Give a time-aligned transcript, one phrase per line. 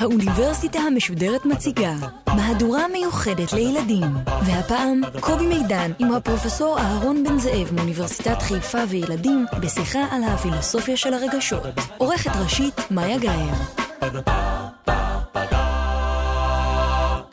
[0.00, 1.94] האוניברסיטה המשודרת מציגה
[2.26, 4.02] מהדורה מיוחדת לילדים
[4.46, 11.14] והפעם קובי מידן עם הפרופסור אהרון בן זאב מאוניברסיטת חיפה וילדים בשיחה על הפילוסופיה של
[11.14, 11.62] הרגשות.
[11.98, 13.54] עורכת ראשית מאיה גאייר.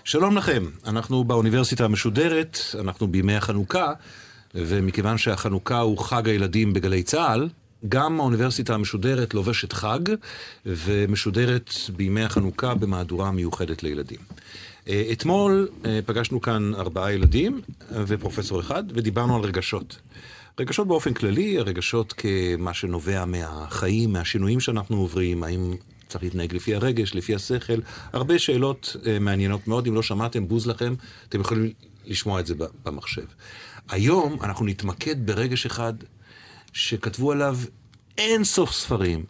[0.03, 3.93] שלום לכם, אנחנו באוניברסיטה המשודרת, אנחנו בימי החנוכה
[4.55, 7.49] ומכיוון שהחנוכה הוא חג הילדים בגלי צה"ל
[7.89, 9.99] גם האוניברסיטה המשודרת לובשת חג
[10.65, 14.19] ומשודרת בימי החנוכה במהדורה מיוחדת לילדים.
[14.87, 19.99] אה, אתמול אה, פגשנו כאן ארבעה ילדים ופרופסור אחד ודיברנו על רגשות.
[20.59, 25.75] רגשות באופן כללי, הרגשות כמה שנובע מהחיים, מהשינויים שאנחנו עוברים, האם
[26.07, 27.79] צריך להתנהג לפי הרגש, לפי השכל,
[28.13, 30.93] הרבה שאלות אה, מעניינות מאוד, אם לא שמעתם, בוז לכם,
[31.29, 31.71] אתם יכולים
[32.05, 32.53] לשמוע את זה
[32.85, 33.25] במחשב.
[33.89, 35.93] היום אנחנו נתמקד ברגש אחד
[36.73, 37.57] שכתבו עליו
[38.17, 39.25] אין סוף ספרים,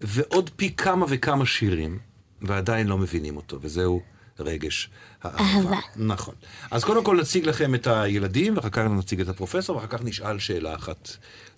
[0.00, 1.98] ועוד פי כמה וכמה שירים,
[2.42, 4.02] ועדיין לא מבינים אותו, וזהו
[4.40, 4.90] רגש
[5.22, 5.44] האהבה.
[5.44, 5.76] אהבה.
[5.96, 6.34] נכון.
[6.70, 10.38] אז קודם כל נציג לכם את הילדים, ואחר כך נציג את הפרופסור, ואחר כך נשאל
[10.38, 11.10] שאלה אחת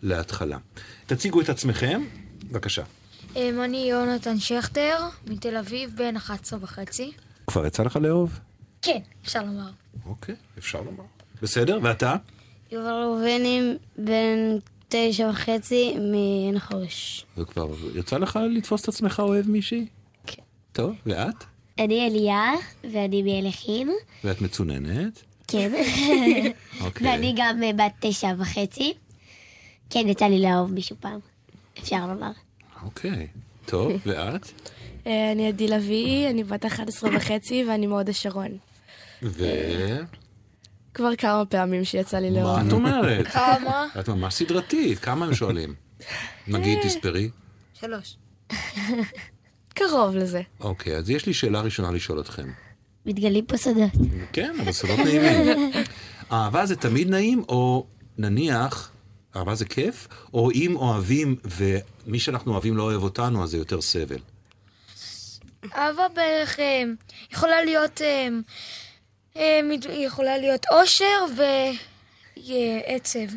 [0.03, 0.59] להתחלה.
[1.07, 2.03] תציגו את עצמכם,
[2.45, 2.83] בבקשה.
[3.37, 7.13] אני יונתן שכטר, מתל אביב, בן 11 וחצי.
[7.47, 8.39] כבר יצא לך לאהוב?
[8.83, 9.71] כן, אפשר לומר.
[10.07, 11.05] אוקיי, אפשר לומר.
[11.43, 12.17] בסדר, ואתה?
[12.73, 14.59] יובל ראובני, בן
[15.11, 17.27] תשע וחצי מעין החורש.
[17.39, 19.87] וכבר יצא לך לתפוס את עצמך אוהב מישהי?
[20.27, 20.43] כן.
[20.73, 21.45] טוב, ואת?
[21.79, 22.53] אני אליה,
[22.93, 23.93] ואני מאליכים.
[24.25, 25.23] ואת מצוננת?
[25.49, 25.73] כן.
[26.81, 27.07] אוקיי.
[27.07, 28.95] ואני גם אה, בת תשע וחצי.
[29.91, 31.19] כן, יצא לי לאהוב מישהו פעם,
[31.79, 32.31] אפשר לומר.
[32.85, 33.27] אוקיי.
[33.67, 34.51] טוב, ואת?
[35.07, 38.59] אה, אני עדי לביא, אני בת 11 וחצי ואני מהוד השרון.
[39.23, 39.45] ו...
[40.97, 42.57] כבר כמה פעמים שיצא לי לאהוב.
[42.57, 43.27] מה את אומרת?
[43.27, 43.87] כמה?
[44.01, 45.75] את ממש סדרתית, כמה הם שואלים?
[46.49, 47.31] נגיד, תספרי.
[47.81, 48.17] שלוש.
[49.75, 50.43] קרוב לזה.
[50.61, 52.49] אוקיי, אז יש לי שאלה ראשונה לשאול אתכם.
[53.07, 53.91] מתגלים פה סודות.
[54.33, 55.71] כן, אבל סודות נעימים.
[56.33, 57.87] אהבה זה תמיד נעים, או
[58.19, 58.91] נניח,
[59.37, 63.81] אהבה זה כיף, או אם אוהבים ומי שאנחנו אוהבים לא אוהב אותנו, אז זה יותר
[63.81, 64.19] סבל.
[65.75, 66.83] אהבה בערך אה,
[67.33, 68.29] יכולה להיות אה,
[69.91, 71.25] יכולה להיות אושר
[72.37, 73.37] ועצב.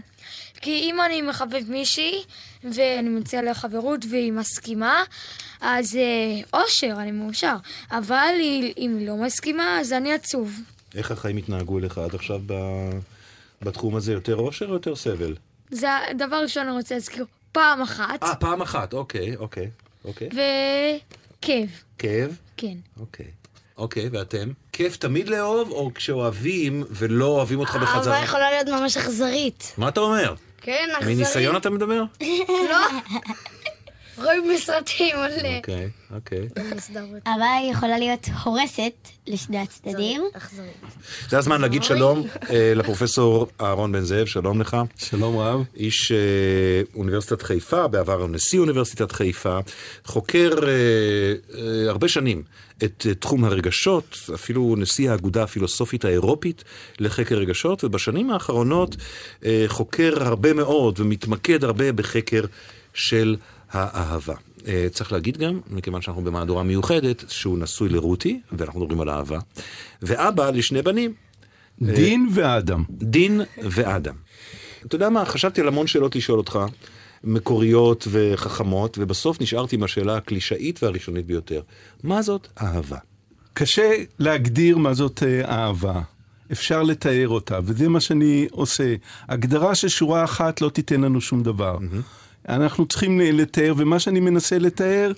[0.62, 2.24] כי אם אני מחבב מישהי
[2.64, 5.04] ואני מציע לה חברות והיא מסכימה,
[5.62, 7.56] אז אה, אושר, אני מאושר.
[7.92, 8.34] אבל
[8.78, 10.60] אם היא לא מסכימה, אז אני עצוב.
[10.96, 12.54] איך החיים התנהגו אליך עד עכשיו ב...
[13.62, 14.14] בתחום הזה?
[14.14, 15.36] יותר אושר או יותר סבל?
[15.72, 18.24] זה הדבר ראשון אני רוצה להזכיר פעם אחת.
[18.24, 19.70] אה, פעם אחת, אוקיי, אוקיי,
[20.06, 20.30] אוקיי.
[20.30, 21.70] וכאב.
[21.98, 22.38] כאב?
[22.58, 22.78] כן.
[23.00, 23.39] אוקיי.
[23.80, 24.52] אוקיי, ואתם?
[24.72, 28.16] כיף תמיד לאהוב, או כשאוהבים ולא אוהבים אותך בחזרה?
[28.16, 29.74] אהבה יכולה להיות ממש אכזרית.
[29.78, 30.34] מה אתה אומר?
[30.62, 31.18] כן, אכזרית.
[31.18, 32.04] מניסיון אתה מדבר?
[32.70, 32.78] לא.
[34.24, 35.32] רואים בסרטים על...
[35.58, 36.48] אוקיי, אוקיי.
[37.28, 38.94] אהבה יכולה להיות הורסת
[39.28, 40.22] לשני הצדדים.
[41.30, 44.78] זה הזמן להגיד שלום אה, לפרופסור אהרון בן זאב, שלום לך.
[44.98, 45.64] שלום רב.
[45.76, 46.18] איש אה,
[46.96, 49.60] אוניברסיטת חיפה, בעבר נשיא אוניברסיטת חיפה,
[50.06, 52.44] חוקר אה, הרבה שנים
[52.84, 56.64] את תחום הרגשות, אפילו נשיא האגודה הפילוסופית האירופית
[57.00, 58.96] לחקר רגשות, ובשנים האחרונות
[59.68, 62.44] חוקר הרבה מאוד ומתמקד הרבה בחקר
[62.94, 63.36] של
[63.72, 64.36] האהבה.
[64.68, 69.40] אה, צריך להגיד גם, מכיוון שאנחנו במהדורה מיוחדת, שהוא נשוי לרותי, ואנחנו מדברים על אהבה,
[70.02, 71.14] ואבא לשני בנים.
[71.82, 72.84] דין אה, ואדם.
[72.90, 74.16] דין ואדם.
[74.86, 76.60] אתה יודע מה, חשבתי על המון שאלות לשאול אותך,
[77.24, 81.62] מקוריות וחכמות, ובסוף נשארתי עם השאלה הקלישאית והראשונית ביותר.
[82.04, 82.98] מה זאת אהבה?
[83.54, 86.02] קשה להגדיר מה זאת אה, אהבה.
[86.52, 88.96] אפשר לתאר אותה, וזה מה שאני עושה.
[89.30, 91.78] הגדרה של שורה אחת לא תיתן לנו שום דבר.
[91.78, 92.50] Mm-hmm.
[92.50, 95.12] אנחנו צריכים לתאר, ומה שאני מנסה לתאר,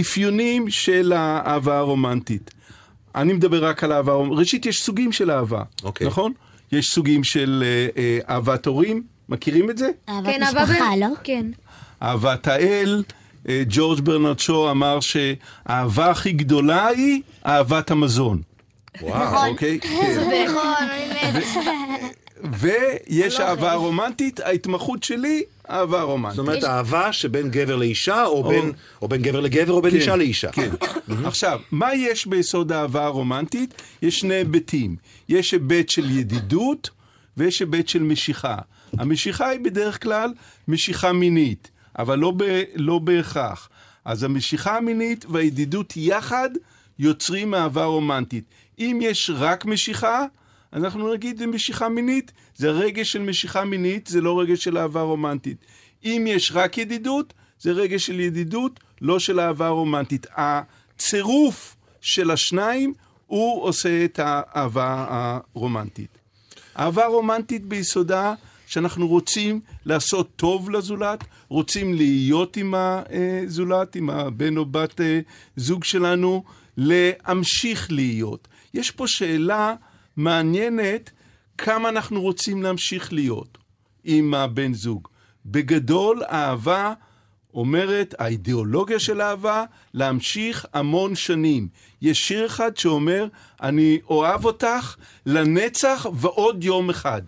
[0.00, 2.50] אפיונים של האהבה הרומנטית.
[3.14, 5.84] אני מדבר רק על אהבה, ראשית יש סוגים של אהבה, okay.
[5.84, 6.06] אוקיי.
[6.06, 6.32] נכון?
[6.72, 9.90] יש סוגים של אה, אה, אהבת הורים, מכירים את זה?
[10.08, 11.00] אהבת כן, משפחה, ב...
[11.00, 11.08] לא?
[11.24, 11.46] כן.
[12.02, 13.02] אהבת האל,
[13.48, 18.42] אה, ג'ורג' ברנרד שו אמר שהאהבה הכי גדולה היא אהבת המזון.
[19.00, 19.48] וואו, נכון.
[19.48, 19.78] אוקיי?
[20.14, 20.86] זה נכון.
[22.52, 26.36] ויש לא אהבה רומנטית, ההתמחות שלי, אהבה רומנטית.
[26.36, 29.96] זאת אומרת, אהבה שבין גבר לאישה, או, בין, או בין גבר לגבר, או בין כן,
[29.96, 30.52] אישה לאישה.
[30.52, 30.70] כן.
[31.24, 33.82] עכשיו, מה יש ביסוד האהבה הרומנטית?
[34.02, 34.96] יש שני היבטים.
[35.28, 36.90] יש היבט של ידידות,
[37.36, 38.56] ויש היבט של משיכה.
[38.92, 40.32] המשיכה היא בדרך כלל
[40.68, 41.70] משיכה מינית.
[41.98, 43.68] אבל לא, ב, לא בהכרח.
[44.04, 46.50] אז המשיכה המינית והידידות יחד
[46.98, 48.44] יוצרים אהבה רומנטית.
[48.78, 50.24] אם יש רק משיכה,
[50.72, 55.00] אנחנו נגיד זה משיכה מינית, זה רגש של משיכה מינית, זה לא רגש של אהבה
[55.00, 55.56] רומנטית.
[56.04, 60.26] אם יש רק ידידות, זה רגש של ידידות, לא של אהבה רומנטית.
[60.36, 62.92] הצירוף של השניים,
[63.26, 66.18] הוא עושה את האהבה הרומנטית.
[66.78, 68.34] אהבה רומנטית ביסודה
[68.66, 75.20] שאנחנו רוצים לעשות טוב לזולת, רוצים להיות עם הזולת, עם הבן או בת אה,
[75.56, 76.44] זוג שלנו,
[76.76, 78.48] להמשיך להיות.
[78.74, 79.74] יש פה שאלה
[80.16, 81.10] מעניינת
[81.58, 83.58] כמה אנחנו רוצים להמשיך להיות
[84.04, 85.08] עם הבן זוג.
[85.46, 86.94] בגדול, אהבה
[87.54, 89.64] אומרת, האידיאולוגיה של אהבה,
[89.94, 91.68] להמשיך המון שנים.
[92.02, 93.26] יש שיר אחד שאומר,
[93.62, 94.96] אני אוהב אותך
[95.26, 97.22] לנצח ועוד יום אחד.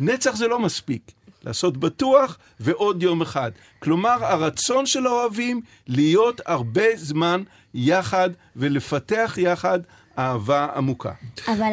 [0.00, 1.12] נצח זה לא מספיק.
[1.44, 3.50] לעשות בטוח ועוד יום אחד.
[3.78, 7.42] כלומר, הרצון של האוהבים להיות הרבה זמן
[7.74, 9.78] יחד ולפתח יחד
[10.18, 11.12] אהבה עמוקה.
[11.46, 11.72] אבל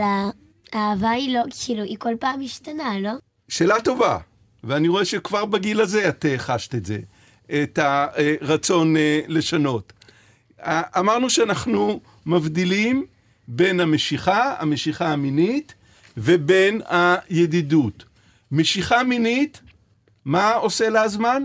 [0.74, 3.12] האהבה היא לא, כאילו, היא כל פעם משתנה, לא?
[3.50, 4.18] שאלה טובה,
[4.64, 7.00] ואני רואה שכבר בגיל הזה את אה, חשת את זה,
[7.46, 9.94] את הרצון אה, לשנות.
[10.98, 13.06] אמרנו שאנחנו מבדילים
[13.48, 15.74] בין המשיכה, המשיכה המינית,
[16.18, 18.06] ובין הידידות.
[18.56, 19.62] משיכה מינית,
[20.26, 21.44] מה עושה לה הזמן?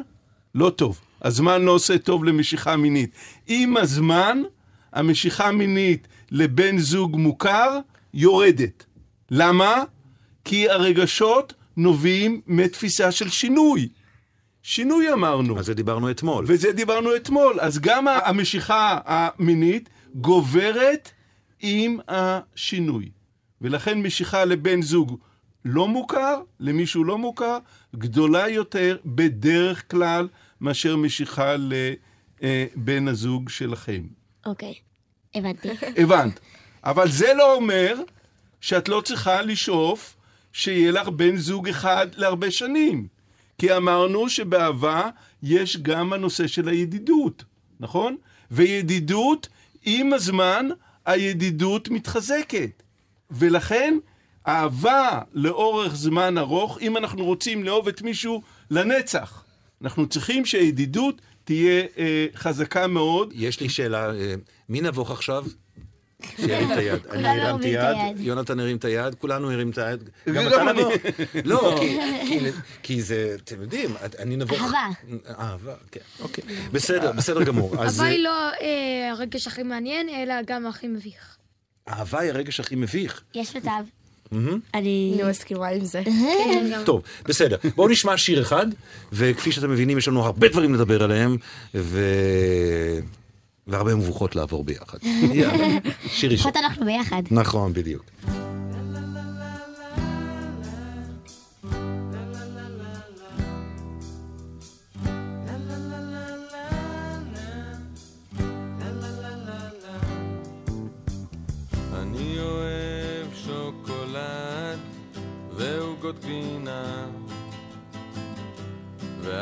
[0.55, 1.01] לא טוב.
[1.23, 3.11] הזמן לא עושה טוב למשיכה מינית.
[3.47, 4.43] עם הזמן,
[4.93, 7.79] המשיכה המינית לבן זוג מוכר
[8.15, 8.85] יורדת.
[9.31, 9.83] למה?
[10.45, 13.89] כי הרגשות נובעים מתפיסה של שינוי.
[14.63, 15.57] שינוי אמרנו.
[15.57, 16.45] על זה דיברנו אתמול.
[16.49, 17.61] וזה דיברנו אתמול.
[17.61, 21.11] אז גם המשיכה המינית גוברת
[21.61, 23.11] עם השינוי.
[23.61, 25.19] ולכן משיכה לבן זוג
[25.65, 27.59] לא מוכר, למישהו לא מוכר,
[27.97, 30.29] גדולה יותר בדרך כלל
[30.61, 34.03] מאשר משיכה לבן הזוג שלכם.
[34.47, 34.75] אוקיי,
[35.35, 35.69] הבנתי.
[36.03, 36.41] הבנת.
[36.85, 37.95] אבל זה לא אומר
[38.61, 40.17] שאת לא צריכה לשאוף
[40.53, 43.07] שיהיה לך בן זוג אחד להרבה שנים.
[43.59, 45.09] כי אמרנו שבאהבה
[45.43, 47.45] יש גם הנושא של הידידות,
[47.81, 48.17] נכון?
[48.51, 49.49] וידידות,
[49.85, 50.69] עם הזמן,
[51.07, 52.83] הידידות מתחזקת.
[53.31, 53.99] ולכן,
[54.47, 59.45] אהבה לאורך זמן ארוך, אם אנחנו רוצים לאהוב את מישהו לנצח,
[59.83, 63.33] אנחנו צריכים שהידידות תהיה אה, חזקה מאוד.
[63.35, 64.35] יש לי שאלה, אה,
[64.69, 65.45] מי נבוך עכשיו?
[66.37, 67.07] שירים את היד.
[67.07, 68.27] אני הרמתי הרים את יד, היד.
[68.27, 70.11] יונתן הרים את היד, כולנו הרים את היד.
[70.27, 70.81] גם גם אתה אני.
[70.81, 70.93] נבוך?
[71.45, 71.99] לא, כי-
[72.29, 72.51] כי-
[72.83, 74.61] כי זה, אתם יודעים, אני נבוך.
[74.61, 74.89] אהבה.
[75.39, 76.45] אהבה, כן, אוקיי.
[76.73, 77.83] בסדר, בסדר גמור.
[77.85, 81.37] אז אהבה היא לא אה, הרגש הכי מעניין, אלא גם הכי מביך.
[81.89, 83.23] אהבה היא הרגש הכי מביך.
[83.35, 83.71] יש מצב.
[84.33, 84.51] אני...
[84.75, 86.03] אני מסכימה עם זה.
[86.85, 87.57] טוב, בסדר.
[87.77, 88.67] בואו נשמע שיר אחד,
[89.13, 91.37] וכפי שאתם מבינים, יש לנו הרבה דברים לדבר עליהם,
[91.75, 92.01] ו...
[93.67, 94.99] והרבה מבוכות לעבור ביחד.
[95.33, 95.67] יאללה,
[96.07, 96.51] שיר ראשון.
[96.51, 97.23] לפחות אנחנו ביחד.
[97.31, 98.05] נכון, בדיוק.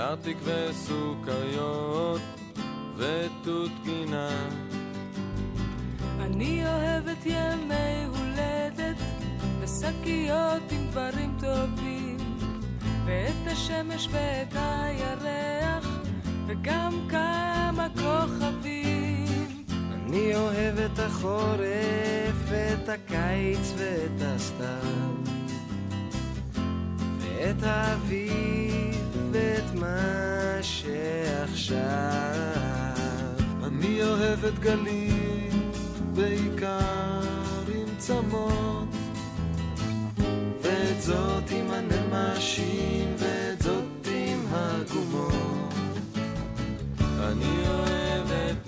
[0.09, 2.21] וארטיק וסוכריות
[2.97, 4.49] ותות גינה
[6.21, 8.97] אני אוהבת ימי הולדת
[9.61, 12.17] ושקיות עם דברים טובים
[13.07, 15.89] ואת השמש ואת הירח
[16.47, 19.65] וגם כמה כוכבים.
[19.93, 25.15] אני אוהב את החורף ואת הקיץ ואת הסתיו
[27.21, 28.88] ואת האביב
[29.33, 31.79] ואת מה שעכשיו.
[33.65, 35.71] אני אוהב את גלים
[36.15, 37.21] בעיקר
[37.75, 38.89] עם צמות.
[40.63, 45.75] ואת זאת עם הנמשים ואת זאת עם הגומות.
[47.01, 48.68] אני אוהב את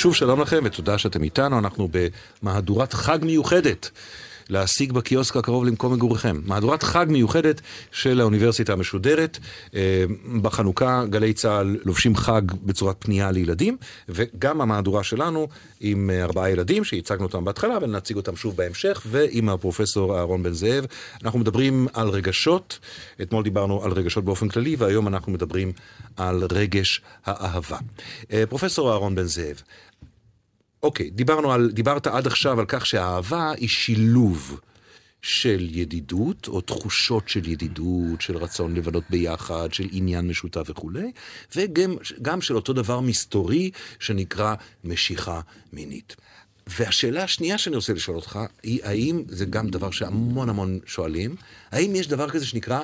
[0.00, 1.88] שוב שלום לכם ותודה שאתם איתנו, אנחנו
[2.42, 3.90] במהדורת חג מיוחדת.
[4.50, 6.40] להשיג בקיוסק הקרוב למקום מגוריכם.
[6.44, 7.60] מהדורת חג מיוחדת
[7.92, 9.38] של האוניברסיטה המשודרת.
[9.74, 10.04] אה,
[10.42, 13.76] בחנוכה גלי צה"ל לובשים חג בצורת פנייה לילדים,
[14.08, 15.48] וגם המהדורה שלנו
[15.80, 20.84] עם ארבעה ילדים שהצגנו אותם בהתחלה ונציג אותם שוב בהמשך, ועם הפרופסור אהרון בן זאב.
[21.24, 22.78] אנחנו מדברים על רגשות,
[23.22, 25.72] אתמול דיברנו על רגשות באופן כללי, והיום אנחנו מדברים
[26.16, 27.78] על רגש האהבה.
[28.32, 29.62] אה, פרופסור אהרון בן זאב,
[30.82, 34.60] אוקיי, דיברנו על, דיברת עד עכשיו על כך שהאהבה היא שילוב
[35.22, 41.12] של ידידות, או תחושות של ידידות, של רצון לבלות ביחד, של עניין משותף וכולי,
[41.56, 45.40] וגם גם של אותו דבר מסתורי שנקרא משיכה
[45.72, 46.16] מינית.
[46.66, 51.36] והשאלה השנייה שאני רוצה לשאול אותך, היא האם, זה גם דבר שהמון המון שואלים,
[51.70, 52.80] האם יש דבר כזה שנקרא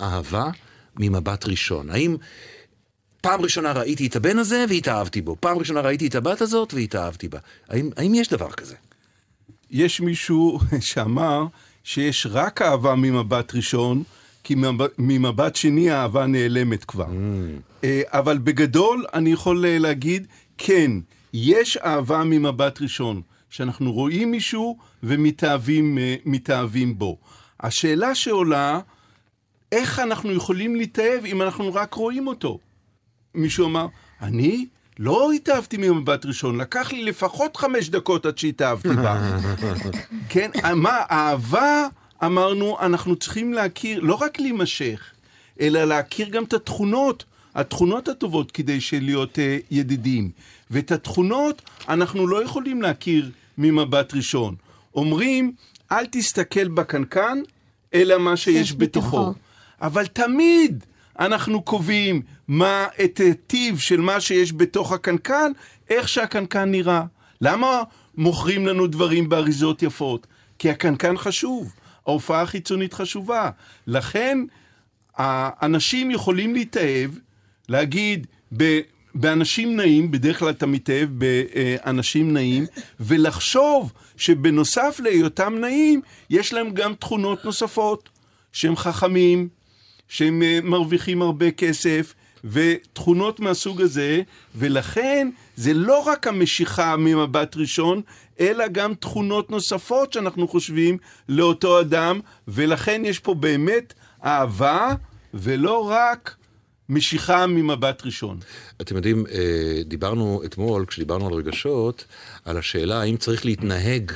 [0.00, 0.50] אהבה
[0.96, 1.90] ממבט ראשון?
[1.90, 2.16] האם
[3.20, 7.28] פעם ראשונה ראיתי את הבן הזה והתאהבתי בו, פעם ראשונה ראיתי את הבת הזאת והתאהבתי
[7.28, 7.38] בה.
[7.68, 8.74] האם, האם יש דבר כזה?
[9.70, 11.46] יש מישהו שאמר
[11.84, 14.02] שיש רק אהבה ממבט ראשון,
[14.44, 14.54] כי
[14.98, 17.06] ממבט, שני האהבה נעלמת כבר.
[17.06, 17.86] Mm.
[18.06, 20.26] אבל בגדול אני יכול אה, להגיד,
[20.58, 20.90] כן,
[21.32, 27.18] יש אהבה ממבט ראשון, שאנחנו רואים מישהו ומתאהבים אה, בו.
[27.60, 28.80] השאלה שעולה,
[29.72, 32.58] איך אנחנו יכולים להתאהב אם אנחנו רק רואים אותו?
[33.34, 33.86] מישהו אמר,
[34.22, 34.66] אני
[34.98, 39.36] לא התאהבתי ממבט ראשון, לקח לי לפחות חמש דקות עד שהתאהבתי בה.
[40.28, 41.86] כן, מה, אהבה,
[42.24, 45.00] אמרנו, אנחנו צריכים להכיר, לא רק להימשך,
[45.60, 50.30] אלא להכיר גם את התכונות, התכונות הטובות כדי להיות uh, ידידים.
[50.70, 54.54] ואת התכונות אנחנו לא יכולים להכיר ממבט ראשון.
[54.94, 55.52] אומרים,
[55.92, 57.38] אל תסתכל בקנקן,
[57.94, 59.06] אלא מה שיש בתוכו.
[59.06, 59.34] בתוכו.
[59.80, 60.84] אבל תמיד
[61.18, 65.52] אנחנו קובעים מה, את הטיב של מה שיש בתוך הקנקן,
[65.90, 67.02] איך שהקנקן נראה.
[67.40, 67.82] למה
[68.16, 70.26] מוכרים לנו דברים באריזות יפות?
[70.58, 71.72] כי הקנקן חשוב,
[72.06, 73.50] ההופעה החיצונית חשובה.
[73.86, 74.38] לכן,
[75.16, 77.10] האנשים יכולים להתאהב,
[77.68, 78.26] להגיד,
[78.56, 78.80] ב...
[79.14, 82.66] באנשים נעים, בדרך כלל אתה מתאהב באנשים נעים,
[83.00, 86.00] ולחשוב שבנוסף להיותם נעים,
[86.30, 88.08] יש להם גם תכונות נוספות,
[88.52, 89.48] שהם חכמים,
[90.10, 92.14] שהם אה, מרוויחים הרבה כסף,
[92.44, 94.22] ותכונות מהסוג הזה,
[94.54, 98.02] ולכן זה לא רק המשיכה ממבט ראשון,
[98.40, 100.98] אלא גם תכונות נוספות שאנחנו חושבים
[101.28, 104.94] לאותו אדם, ולכן יש פה באמת אהבה,
[105.34, 106.36] ולא רק
[106.88, 108.38] משיכה ממבט ראשון.
[108.80, 112.04] אתם יודעים, אה, דיברנו אתמול, כשדיברנו על רגשות,
[112.44, 114.12] על השאלה האם צריך להתנהג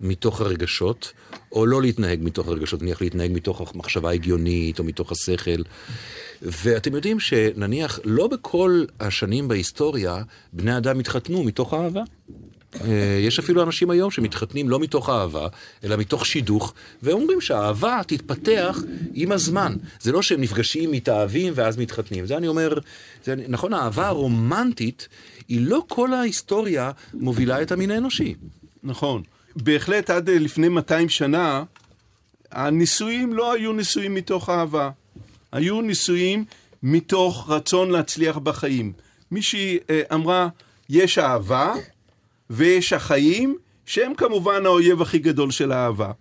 [0.00, 1.12] מתוך הרגשות,
[1.54, 5.62] או לא להתנהג מתוך הרגשות, נניח להתנהג מתוך המחשבה ההגיונית, או מתוך השכל.
[6.42, 12.02] ואתם יודעים שנניח לא בכל השנים בהיסטוריה בני אדם התחתנו מתוך אהבה.
[12.80, 15.48] אה, יש אפילו אנשים היום שמתחתנים לא מתוך אהבה,
[15.84, 18.82] אלא מתוך שידוך, ואומרים שהאהבה תתפתח
[19.14, 19.74] עם הזמן.
[20.00, 22.26] זה לא שהם נפגשים, מתאהבים ואז מתחתנים.
[22.26, 22.78] זה אני אומר,
[23.24, 25.08] זה, נכון, האהבה הרומנטית
[25.48, 28.34] היא לא כל ההיסטוריה מובילה את המין האנושי.
[28.82, 29.22] נכון.
[29.56, 31.64] בהחלט עד לפני 200 שנה,
[32.52, 34.90] הנישואים לא היו נישואים מתוך אהבה.
[35.52, 36.44] היו נישואים
[36.82, 38.92] מתוך רצון להצליח בחיים.
[39.30, 40.48] מישהי אה, אמרה,
[40.88, 41.74] יש אהבה
[42.50, 43.56] ויש החיים,
[43.86, 46.12] שהם כמובן האויב הכי גדול של האהבה.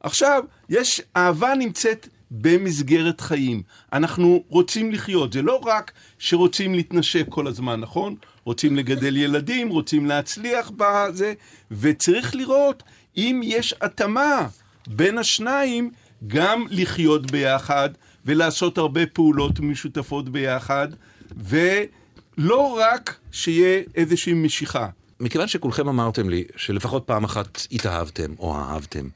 [0.00, 3.62] עכשיו, יש, אהבה נמצאת במסגרת חיים.
[3.92, 8.14] אנחנו רוצים לחיות, זה לא רק שרוצים להתנשק כל הזמן, נכון?
[8.44, 11.34] רוצים לגדל ילדים, רוצים להצליח בזה,
[11.70, 12.82] וצריך לראות
[13.16, 14.48] אם יש התאמה
[14.86, 15.90] בין השניים,
[16.26, 17.90] גם לחיות ביחד
[18.24, 20.88] ולעשות הרבה פעולות משותפות ביחד,
[21.36, 24.88] ולא רק שיהיה איזושהי משיכה.
[25.20, 29.08] מכיוון שכולכם אמרתם לי שלפחות פעם אחת התאהבתם או אהבתם,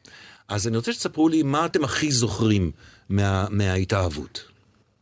[0.48, 2.70] אז אני רוצה שתספרו לי מה אתם הכי זוכרים
[3.10, 4.44] מה, מההתאהבות.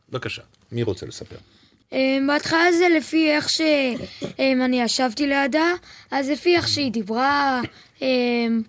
[0.09, 1.35] בבקשה, מי רוצה לספר?
[1.91, 5.73] אמ, בהתחלה זה לפי איך שאני ישבתי לידה,
[6.11, 7.61] אז לפי איך שהיא דיברה,
[8.01, 8.61] אמ,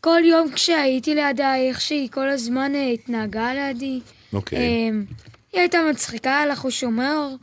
[0.00, 4.00] כל יום כשהייתי לידה, איך שהיא כל הזמן אה, התנהגה לידי.
[4.32, 4.58] אוקיי.
[5.52, 7.36] היא הייתה מצחיקה, היה לה חוש הומור.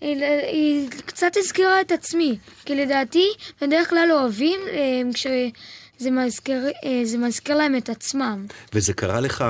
[0.00, 3.26] היא, היא קצת הזכירה את עצמי, כי לדעתי
[3.60, 8.46] בדרך כלל אוהבים אה, כשזה מזכיר, אה, זה מזכיר להם את עצמם.
[8.72, 9.44] וזה קרה לך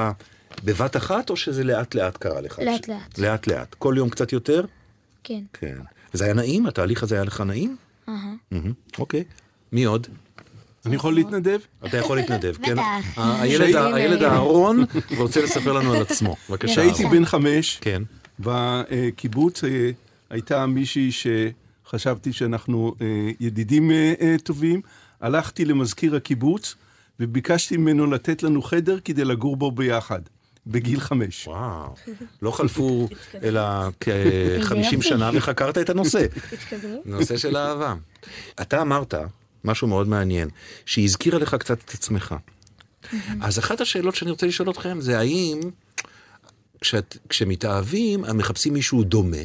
[0.64, 2.58] בבת אחת, או שזה לאט לאט קרה לך?
[2.58, 3.18] לאט לאט.
[3.18, 3.74] לאט לאט.
[3.78, 4.64] כל יום קצת יותר?
[5.24, 5.42] כן.
[5.52, 5.78] כן.
[6.14, 6.66] וזה היה נעים?
[6.66, 7.76] התהליך הזה היה לך נעים?
[8.98, 9.24] אוקיי.
[9.72, 10.06] מי עוד?
[10.86, 11.58] אני יכול להתנדב?
[11.86, 12.72] אתה יכול להתנדב, כן?
[12.72, 13.18] בטח.
[13.94, 14.84] הילד אהרון
[15.16, 16.36] רוצה לספר לנו על עצמו.
[16.50, 16.72] בבקשה.
[16.72, 17.04] כשהייתי.
[17.06, 18.02] בן חמש, כן.
[18.40, 19.90] בקיבוץ אה,
[20.30, 24.80] הייתה מישהי שחשבתי שאנחנו אה, ידידים אה, טובים.
[25.20, 26.74] הלכתי למזכיר הקיבוץ
[27.20, 30.20] וביקשתי ממנו לתת לנו חדר כדי לגור בו ביחד,
[30.66, 31.48] בגיל חמש.
[31.48, 31.94] וואו.
[32.42, 33.08] לא חלפו
[33.42, 33.62] אלא
[34.00, 36.26] כ-50 שנה וחקרת את הנושא.
[37.04, 37.94] נושא של אהבה.
[38.60, 39.14] אתה אמרת
[39.64, 40.48] משהו מאוד מעניין,
[40.86, 42.34] שהיא הזכירה לך קצת את עצמך.
[43.40, 45.60] אז אחת השאלות שאני רוצה לשאול אתכם זה האם
[46.80, 49.36] כשאת, כשמתאהבים, הם מחפשים מישהו דומה,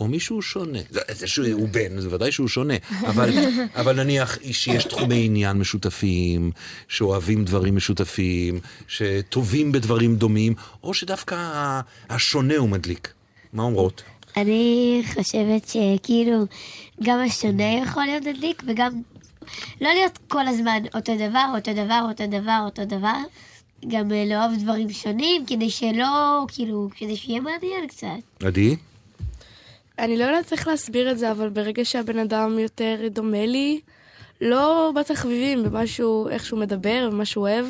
[0.00, 0.78] או מישהו שונה.
[0.90, 3.30] זה, זה שהוא בן, זה ודאי שהוא שונה, אבל,
[3.80, 6.50] אבל נניח שיש תחומי עניין משותפים,
[6.88, 11.80] שאוהבים דברים משותפים, שטובים בדברים דומים, או שדווקא
[12.10, 13.12] השונה הוא מדליק.
[13.52, 14.02] מה אומרות?
[14.36, 16.44] אני חושבת שכאילו
[17.02, 18.92] גם השונה יכול להיות מדליק וגם
[19.80, 23.16] לא להיות כל הזמן אותו דבר, אותו דבר, אותו דבר, אותו דבר.
[23.88, 28.06] גם אה, לאהוב דברים שונים כדי שלא, כאילו, כדי שיהיה מעניין קצת.
[28.44, 28.76] עדי?
[30.00, 33.80] אני לא יודעת איך להסביר את זה, אבל ברגע שהבן אדם יותר דומה לי,
[34.40, 37.66] לא בתחביבים, במה שהוא, איך שהוא מדבר, במה שהוא אוהב,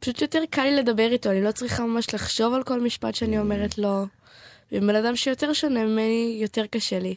[0.00, 3.38] פשוט יותר קל לי לדבר איתו, אני לא צריכה ממש לחשוב על כל משפט שאני
[3.38, 4.06] אומרת לו.
[4.72, 7.14] ועם בן אדם שיותר שונה ממני, יותר קשה לי.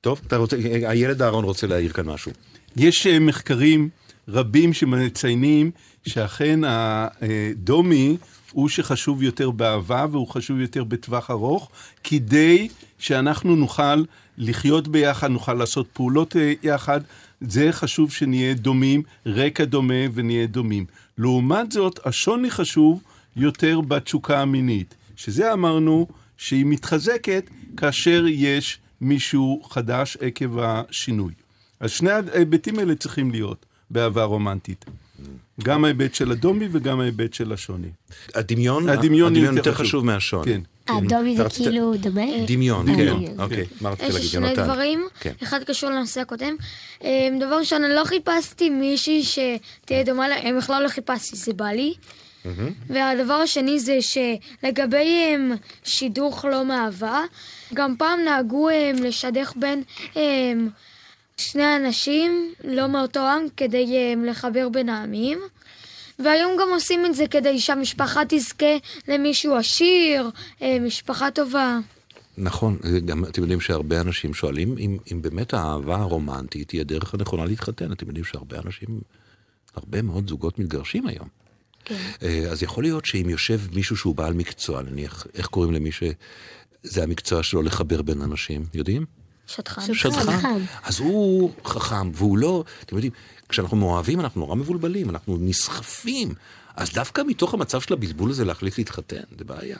[0.00, 0.56] טוב, אתה רוצה,
[0.88, 2.32] הילד אהרון רוצה להעיר כאן משהו.
[2.76, 3.88] יש אה, מחקרים
[4.28, 5.70] רבים שמציינים
[6.06, 8.16] שאכן הדומי
[8.54, 11.70] הוא שחשוב יותר באהבה והוא חשוב יותר בטווח ארוך,
[12.04, 14.04] כדי שאנחנו נוכל
[14.38, 17.00] לחיות ביחד, נוכל לעשות פעולות אה, יחד.
[17.40, 20.84] זה חשוב שנהיה דומים, רקע דומה ונהיה דומים.
[21.18, 23.02] לעומת זאת, השוני חשוב
[23.36, 31.32] יותר בתשוקה המינית, שזה אמרנו שהיא מתחזקת כאשר יש מישהו חדש עקב השינוי.
[31.80, 34.84] אז שני ההיבטים האלה צריכים להיות באהבה רומנטית.
[35.62, 37.88] גם ההיבט של הדומי וגם ההיבט של השוני.
[38.34, 40.04] הדמיון, הדמיון יותר יותר חשוב.
[40.04, 40.44] מהשוני.
[40.44, 40.60] כן.
[40.88, 42.22] הדומי זה ורצית- כאילו דומה?
[42.46, 43.00] דמיון, אה, כן.
[43.00, 43.40] דמיון.
[43.40, 44.64] אוקיי, מה רצית יש להגיד, שני יונתן?
[44.64, 45.32] דברים, כן.
[45.42, 46.56] אחד קשור לנושא הקודם.
[47.04, 51.52] אה, דבר ראשון, אני לא חיפשתי מישהי שתהיה דומה לה, אה, בכלל לא חיפשתי, זה
[51.52, 51.94] בא לי.
[52.90, 55.52] והדבר השני זה שלגבי הם,
[55.84, 57.20] שידוך לא מאהבה,
[57.74, 59.82] גם פעם נהגו הם, לשדך בין
[61.36, 65.38] שני אנשים, לא מאותו עם, כדי הם, לחבר בין העמים.
[66.18, 68.76] והיום גם עושים את זה כדי שהמשפחה תזכה
[69.08, 70.30] למישהו עשיר,
[70.62, 71.78] אה, משפחה טובה.
[72.38, 77.14] נכון, זה גם אתם יודעים שהרבה אנשים שואלים אם, אם באמת האהבה הרומנטית היא הדרך
[77.14, 77.92] הנכונה להתחתן.
[77.92, 79.00] אתם יודעים שהרבה אנשים,
[79.74, 81.28] הרבה מאוד זוגות מתגרשים היום.
[81.84, 81.98] כן.
[82.22, 87.02] אה, אז יכול להיות שאם יושב מישהו שהוא בעל מקצוע, נניח, איך קוראים למי שזה
[87.02, 89.23] המקצוע שלו לחבר בין אנשים, יודעים?
[89.46, 89.94] שטחן.
[89.94, 90.58] שדכן.
[90.84, 93.12] אז הוא חכם, והוא לא, אתם יודעים,
[93.48, 96.34] כשאנחנו מאוהבים אנחנו נורא מבולבלים, אנחנו נסחפים.
[96.76, 99.76] אז דווקא מתוך המצב של הבלבול הזה להחליט להתחתן, זה בעיה.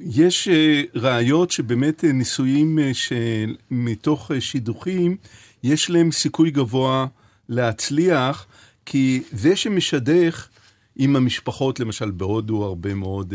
[0.00, 5.16] יש אה, ראיות שבאמת אה, ניסויים אה, שמתוך שידוכים,
[5.62, 7.06] יש להם סיכוי גבוה
[7.48, 8.46] להצליח,
[8.86, 10.48] כי זה שמשדך
[10.96, 13.34] עם המשפחות, למשל בהודו, הרבה מאוד,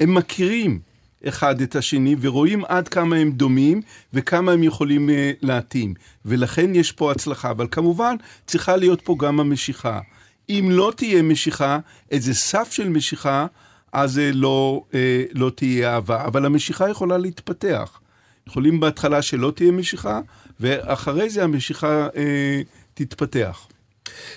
[0.00, 0.80] הם מכירים
[1.28, 5.94] אחד את השני ורואים עד כמה הם דומים וכמה הם יכולים אה, להתאים.
[6.24, 10.00] ולכן יש פה הצלחה, אבל כמובן צריכה להיות פה גם המשיכה.
[10.48, 11.78] אם לא תהיה משיכה,
[12.10, 13.46] איזה סף של משיכה,
[13.92, 16.24] אז אה, לא, אה, לא תהיה אהבה.
[16.24, 18.00] אבל המשיכה יכולה להתפתח.
[18.46, 20.20] יכולים בהתחלה שלא תהיה משיכה,
[20.60, 22.60] ואחרי זה המשיכה אה,
[22.94, 23.66] תתפתח.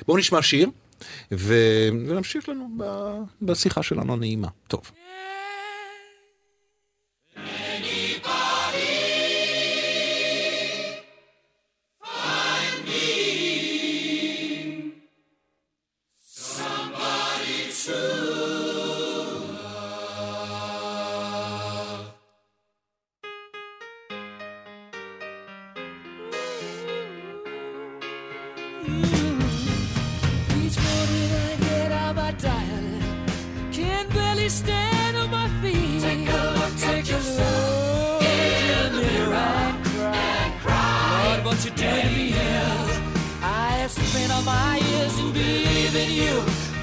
[0.08, 0.70] בואו נשמע שיר,
[1.32, 2.70] ונמשיך לנו
[3.42, 4.48] בשיחה שלנו הנעימה.
[4.68, 4.92] טוב.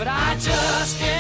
[0.01, 1.20] But I just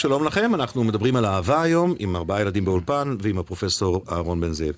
[0.00, 4.52] שלום לכם, אנחנו מדברים על אהבה היום, עם ארבעה ילדים באולפן ועם הפרופסור אהרון בן
[4.52, 4.74] זאב.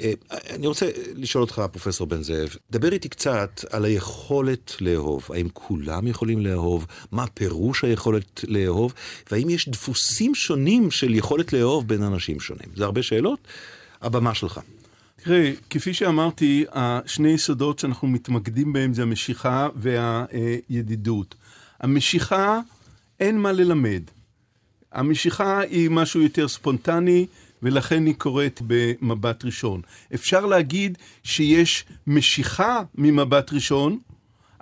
[0.00, 0.12] אה,
[0.50, 5.28] אני רוצה לשאול אותך, פרופסור בן זאב, דבר איתי קצת על היכולת לאהוב.
[5.34, 6.86] האם כולם יכולים לאהוב?
[7.12, 8.94] מה פירוש היכולת לאהוב?
[9.30, 12.68] והאם יש דפוסים שונים של יכולת לאהוב בין אנשים שונים?
[12.76, 13.38] זה הרבה שאלות,
[14.02, 14.60] הבמה שלך.
[15.22, 16.64] תראה, כפי שאמרתי,
[17.06, 21.34] שני יסודות שאנחנו מתמקדים בהם זה המשיכה והידידות.
[21.80, 22.60] המשיכה,
[23.20, 24.02] אין מה ללמד.
[24.92, 27.26] המשיכה היא משהו יותר ספונטני,
[27.62, 29.80] ולכן היא קורית במבט ראשון.
[30.14, 33.98] אפשר להגיד שיש משיכה ממבט ראשון,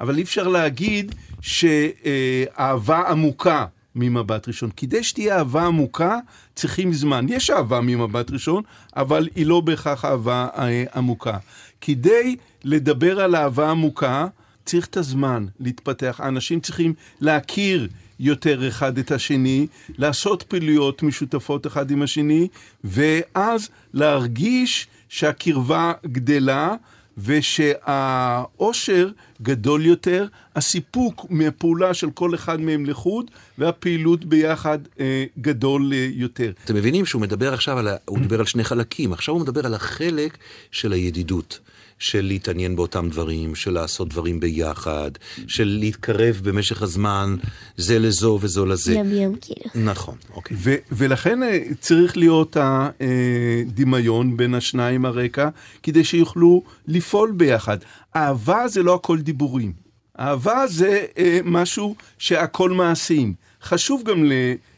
[0.01, 4.71] אבל אי אפשר להגיד שאהבה עמוקה ממבט ראשון.
[4.77, 6.19] כדי שתהיה אהבה עמוקה,
[6.55, 7.27] צריכים זמן.
[7.29, 8.63] יש אהבה ממבט ראשון,
[8.97, 11.39] אבל היא לא בהכרח אהבה אה, עמוקה.
[11.81, 14.27] כדי לדבר על אהבה עמוקה,
[14.65, 16.21] צריך את הזמן להתפתח.
[16.23, 17.89] האנשים צריכים להכיר
[18.21, 19.67] יותר אחד את השני,
[19.99, 22.49] לעשות פעילויות משותפות אחד עם השני,
[22.85, 26.75] ואז להרגיש שהקרבה גדלה
[27.19, 29.11] ושהאושר
[29.43, 30.27] גדול יותר,
[30.57, 36.53] הסיפוק מהפעולה של כל אחד מהם לחוד והפעילות ביחד אה, גדול אה, יותר.
[36.65, 37.97] אתם מבינים שהוא מדבר עכשיו על, ה...
[38.05, 40.39] הוא דיבר על שני חלקים, עכשיו הוא מדבר על החלק
[40.71, 41.59] של הידידות.
[41.99, 45.11] של להתעניין באותם דברים, של לעשות דברים ביחד,
[45.47, 47.37] של להתקרב במשך הזמן
[47.77, 48.95] זה לזו וזו לזה.
[48.95, 49.71] יום יום כאילו.
[49.87, 50.57] נכון, אוקיי.
[50.61, 55.49] ו- ולכן אה, צריך להיות הדמיון בין השניים הרקע,
[55.83, 57.79] כדי שיוכלו לפעול ביחד.
[58.17, 59.73] אהבה זה לא הכל דיבורים.
[60.21, 63.35] אהבה זה אה, משהו שהכל מעשים.
[63.63, 64.33] חשוב גם ל-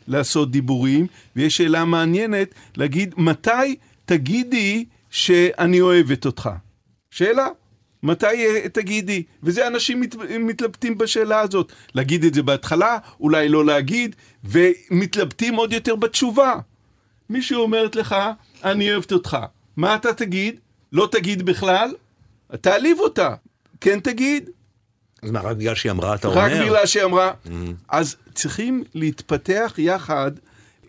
[0.09, 1.07] לעשות דיבורים,
[1.37, 6.51] ויש שאלה מעניינת להגיד, מתי תגידי שאני אוהבת אותך?
[7.11, 7.49] שאלה.
[8.03, 9.23] מתי אה, תגידי?
[9.43, 11.73] וזה אנשים מת, מתלבטים בשאלה הזאת.
[11.95, 16.55] להגיד את זה בהתחלה, אולי לא להגיד, ומתלבטים עוד יותר בתשובה.
[17.31, 18.17] מישהו אומרת לך,
[18.65, 19.37] אני אוהבת אותך.
[19.77, 20.61] מה אתה תגיד?
[20.93, 21.95] לא תגיד בכלל?
[22.61, 23.35] תעליב אותה.
[23.81, 24.51] כן תגיד?
[25.23, 26.65] אז מה, רק בגלל שהיא אמרה אתה רק אומר?
[26.65, 27.33] בגלל שהיא אמרה.
[27.89, 30.31] אז צריכים להתפתח יחד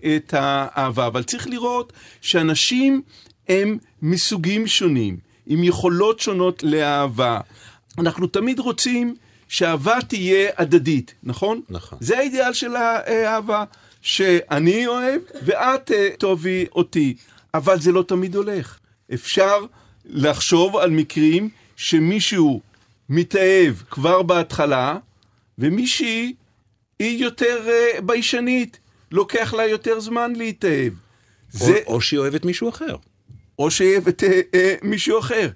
[0.05, 3.01] את האהבה, אבל צריך לראות שאנשים
[3.49, 7.39] הם מסוגים שונים, עם יכולות שונות לאהבה.
[7.97, 9.15] אנחנו תמיד רוצים
[9.47, 11.61] שאהבה תהיה הדדית, נכון?
[11.69, 11.97] נכון.
[12.01, 13.63] זה האידיאל של האהבה,
[14.01, 17.15] שאני אוהב ואת אה, תאהבי אותי.
[17.53, 18.79] אבל זה לא תמיד הולך.
[19.13, 19.65] אפשר
[20.05, 22.61] לחשוב על מקרים שמישהו
[23.09, 24.97] מתאהב כבר בהתחלה,
[25.57, 26.33] ומישהי
[26.99, 28.79] היא יותר אה, ביישנית,
[29.11, 30.93] לוקח לה יותר זמן להתאהב.
[30.93, 32.95] או, זה, או שהיא אוהבת מישהו אחר.
[33.61, 35.49] או אוהבת אה, אה, מישהו אחר.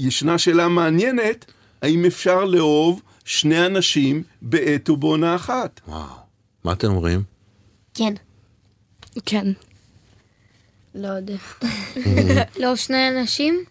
[0.00, 5.80] ישנה שאלה מעניינת, האם אפשר לאהוב שני אנשים בעת ובעונה אחת?
[5.88, 6.04] וואו.
[6.64, 7.22] מה אתם אומרים?
[7.94, 8.14] כן.
[9.26, 9.46] כן.
[10.94, 11.36] לא יודע.
[12.62, 13.64] לא שני אנשים?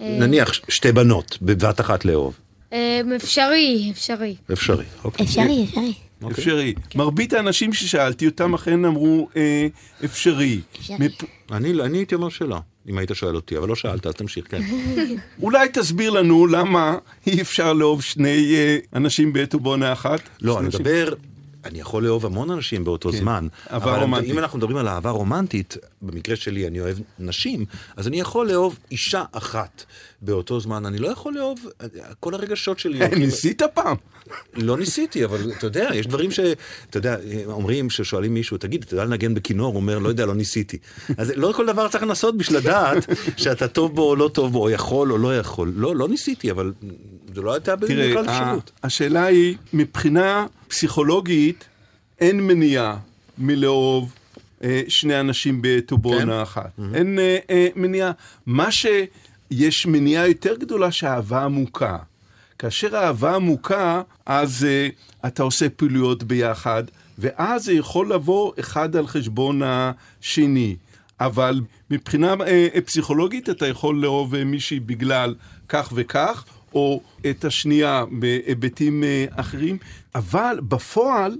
[0.00, 2.34] נניח ש- שתי בנות בבת אחת לאהוב.
[2.72, 4.36] אה, אפשרי, אפשרי.
[4.52, 4.84] אפשרי.
[5.04, 5.26] אוקיי.
[5.26, 5.92] אפשרי, אפשרי.
[6.22, 6.38] אוקיי.
[6.38, 6.74] אפשרי.
[6.94, 9.66] מרבית האנשים ששאלתי אותם אכן אמרו אה,
[10.04, 10.60] אפשרי.
[10.78, 10.96] אפשרי.
[10.98, 11.24] מפ...
[11.52, 14.62] אני, אני הייתי אומר שלא, אם היית שואל אותי, אבל לא שאלת, אז תמשיך, כן.
[15.42, 20.20] אולי תסביר לנו למה אי אפשר לאהוב שני אה, אנשים בעת ובעונה אחת?
[20.40, 21.14] לא, אני מדבר,
[21.64, 23.48] אני יכול לאהוב המון אנשים באותו כן, זמן.
[23.70, 24.30] אהבה אבל רומנטית.
[24.30, 27.64] אם אנחנו מדברים על אהבה רומנטית, במקרה שלי אני אוהב נשים,
[27.96, 29.84] אז אני יכול לאהוב אישה אחת
[30.22, 30.86] באותו זמן.
[30.86, 31.66] אני לא יכול לאהוב,
[32.20, 33.08] כל הרגשות שלי...
[33.18, 33.96] ניסית פעם?
[34.54, 36.40] לא ניסיתי, אבל אתה יודע, יש דברים ש...
[36.90, 37.16] אתה יודע,
[37.46, 39.66] אומרים ששואלים מישהו, תגיד, אתה יודע לנגן בכינור?
[39.66, 40.78] הוא אומר, לא יודע, לא ניסיתי.
[41.16, 44.62] אז לא כל דבר צריך לנסות בשביל לדעת שאתה טוב בו או לא טוב בו,
[44.62, 45.72] או יכול או לא יכול.
[45.76, 46.72] לא, לא ניסיתי, אבל
[47.34, 48.70] זה לא הייתה תראה, בכלל אפשרות.
[48.82, 51.64] השאלה היא, מבחינה פסיכולוגית,
[52.20, 52.96] אין מניעה
[53.38, 54.14] מלאהוב
[54.64, 56.40] אה, שני אנשים בעת ובעונה כן?
[56.40, 56.70] אחת.
[56.94, 58.12] אין אה, אה, מניעה.
[58.46, 61.96] מה שיש מניעה יותר גדולה שהאהבה עמוקה.
[62.58, 64.88] כאשר האהבה עמוקה, אז אה,
[65.26, 66.84] אתה עושה פעילויות ביחד,
[67.18, 70.76] ואז זה יכול לבוא אחד על חשבון השני.
[71.20, 71.60] אבל
[71.90, 75.34] מבחינה אה, אה, פסיכולוגית אתה יכול לאהוב אה, מישהי בגלל
[75.68, 77.00] כך וכך, או
[77.30, 79.78] את השנייה בהיבטים אה, אחרים,
[80.14, 81.36] אבל בפועל,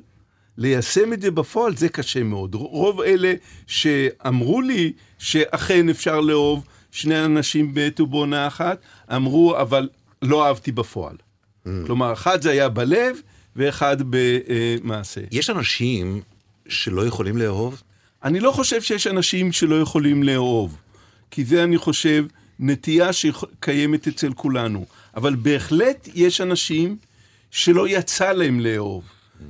[0.58, 2.54] ליישם את זה בפועל זה קשה מאוד.
[2.54, 3.34] רוב אלה
[3.66, 8.78] שאמרו לי שאכן אפשר לאהוב שני אנשים בעת ובעונה אחת,
[9.16, 9.88] אמרו, אבל
[10.22, 11.16] לא אהבתי בפועל.
[11.86, 13.16] כלומר, אחד זה היה בלב
[13.56, 15.20] ואחד במעשה.
[15.30, 16.20] יש אנשים
[16.68, 17.82] שלא יכולים לאהוב?
[18.24, 20.76] אני לא חושב שיש אנשים שלא יכולים לאהוב,
[21.30, 22.24] כי זה, אני חושב,
[22.58, 24.86] נטייה שקיימת אצל כולנו.
[25.18, 26.96] אבל בהחלט יש אנשים
[27.50, 29.04] שלא יצא להם לאהוב,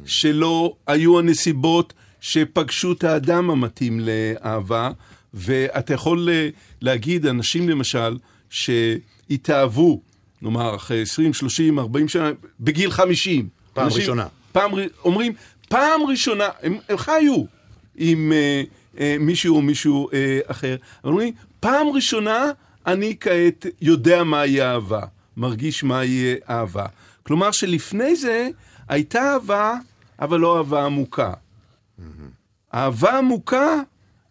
[0.07, 4.91] שלא היו הנסיבות שפגשו את האדם המתאים לאהבה,
[5.35, 6.49] ואתה יכול ל-
[6.81, 8.17] להגיד, אנשים למשל,
[8.51, 10.01] שהתאהבו,
[10.43, 13.49] נאמר, אחרי 20, 30, 40 שנה, בגיל 50.
[13.73, 14.27] פעם אנשים- ראשונה.
[14.53, 14.71] פעם,
[15.05, 15.33] אומרים,
[15.69, 17.45] פעם ראשונה, הם, הם חיו
[17.97, 18.63] עם אה,
[19.01, 22.45] אה, מישהו או מישהו אה, אחר, אבל אומרים, פעם ראשונה
[22.87, 25.01] אני כעת יודע מהי אהבה,
[25.39, 26.87] מרגיש מהי אהבה.
[27.23, 28.49] כלומר שלפני זה
[28.89, 29.75] הייתה אהבה,
[30.21, 31.33] אבל לא אהבה עמוקה.
[32.75, 33.81] אהבה עמוקה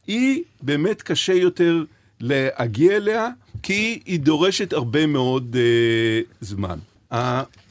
[0.08, 1.84] היא באמת קשה יותר
[2.20, 3.30] להגיע אליה,
[3.64, 6.80] כי היא דורשת הרבה מאוד אה, זמן.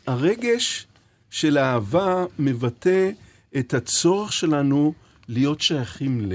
[0.07, 0.87] הרגש
[1.31, 3.11] של האהבה מבטא
[3.59, 4.93] את הצורך שלנו
[5.29, 6.33] להיות שייכים ל,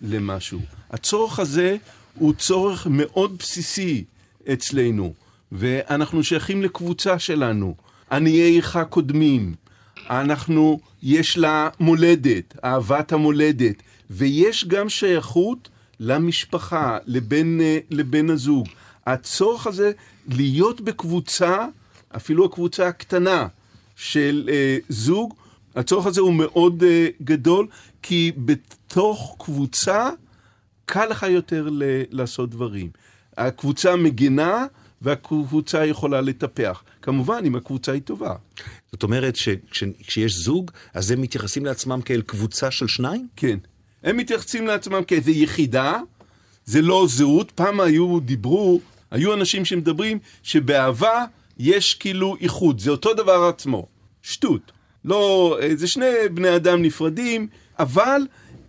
[0.00, 0.60] למשהו.
[0.90, 1.76] הצורך הזה
[2.14, 4.04] הוא צורך מאוד בסיסי
[4.52, 5.14] אצלנו,
[5.52, 7.74] ואנחנו שייכים לקבוצה שלנו.
[8.12, 9.54] עניי עירך קודמים.
[10.10, 13.76] אנחנו, יש לה מולדת, אהבת המולדת,
[14.10, 15.68] ויש גם שייכות
[16.00, 18.66] למשפחה, לבן, אה, לבן הזוג.
[19.06, 19.92] הצורך הזה
[20.28, 21.66] להיות בקבוצה
[22.16, 23.46] אפילו הקבוצה הקטנה
[23.96, 25.34] של אה, זוג,
[25.76, 27.66] הצורך הזה הוא מאוד אה, גדול,
[28.02, 30.10] כי בתוך קבוצה
[30.84, 32.90] קל לך יותר ל- לעשות דברים.
[33.36, 34.66] הקבוצה מגינה
[35.02, 36.82] והקבוצה יכולה לטפח.
[37.02, 38.34] כמובן, אם הקבוצה היא טובה.
[38.92, 43.28] זאת אומרת שכשיש זוג, אז הם מתייחסים לעצמם כאל קבוצה של שניים?
[43.36, 43.58] כן.
[44.02, 46.00] הם מתייחסים לעצמם כאיזו יחידה,
[46.64, 47.50] זה לא זהות.
[47.50, 51.24] פעם היו, דיברו, היו אנשים שמדברים שבאהבה
[51.58, 53.86] יש כאילו איחוד, זה אותו דבר עצמו.
[54.22, 54.72] שטות.
[55.04, 58.20] לא, זה שני בני אדם נפרדים, אבל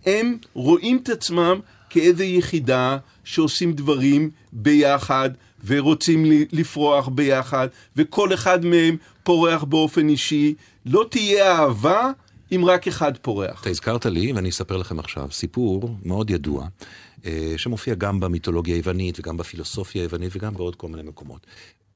[0.06, 5.30] הם רואים את עצמם כאיזו יחידה שעושים דברים ביחד
[5.66, 10.54] ורוצים לפרוח ביחד, וכל אחד מהם פורח באופן אישי.
[10.86, 12.10] לא תהיה אהבה
[12.52, 13.60] אם רק אחד פורח.
[13.60, 16.66] אתה הזכרת לי, ואני אספר לכם עכשיו, סיפור מאוד ידוע,
[17.24, 21.46] אה, שמופיע גם במיתולוגיה היוונית וגם בפילוסופיה היוונית וגם בעוד כל מיני מקומות.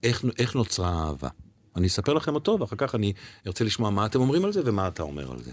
[0.03, 1.29] איך, איך נוצרה האהבה?
[1.77, 3.13] אני אספר לכם אותו, ואחר כך אני
[3.47, 5.51] ארצה לשמוע מה אתם אומרים על זה ומה אתה אומר על זה.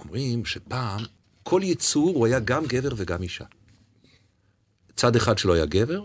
[0.00, 1.00] אומרים שפעם
[1.42, 3.44] כל יצור הוא היה גם גבר וגם אישה.
[4.96, 6.04] צד אחד שלו היה גבר,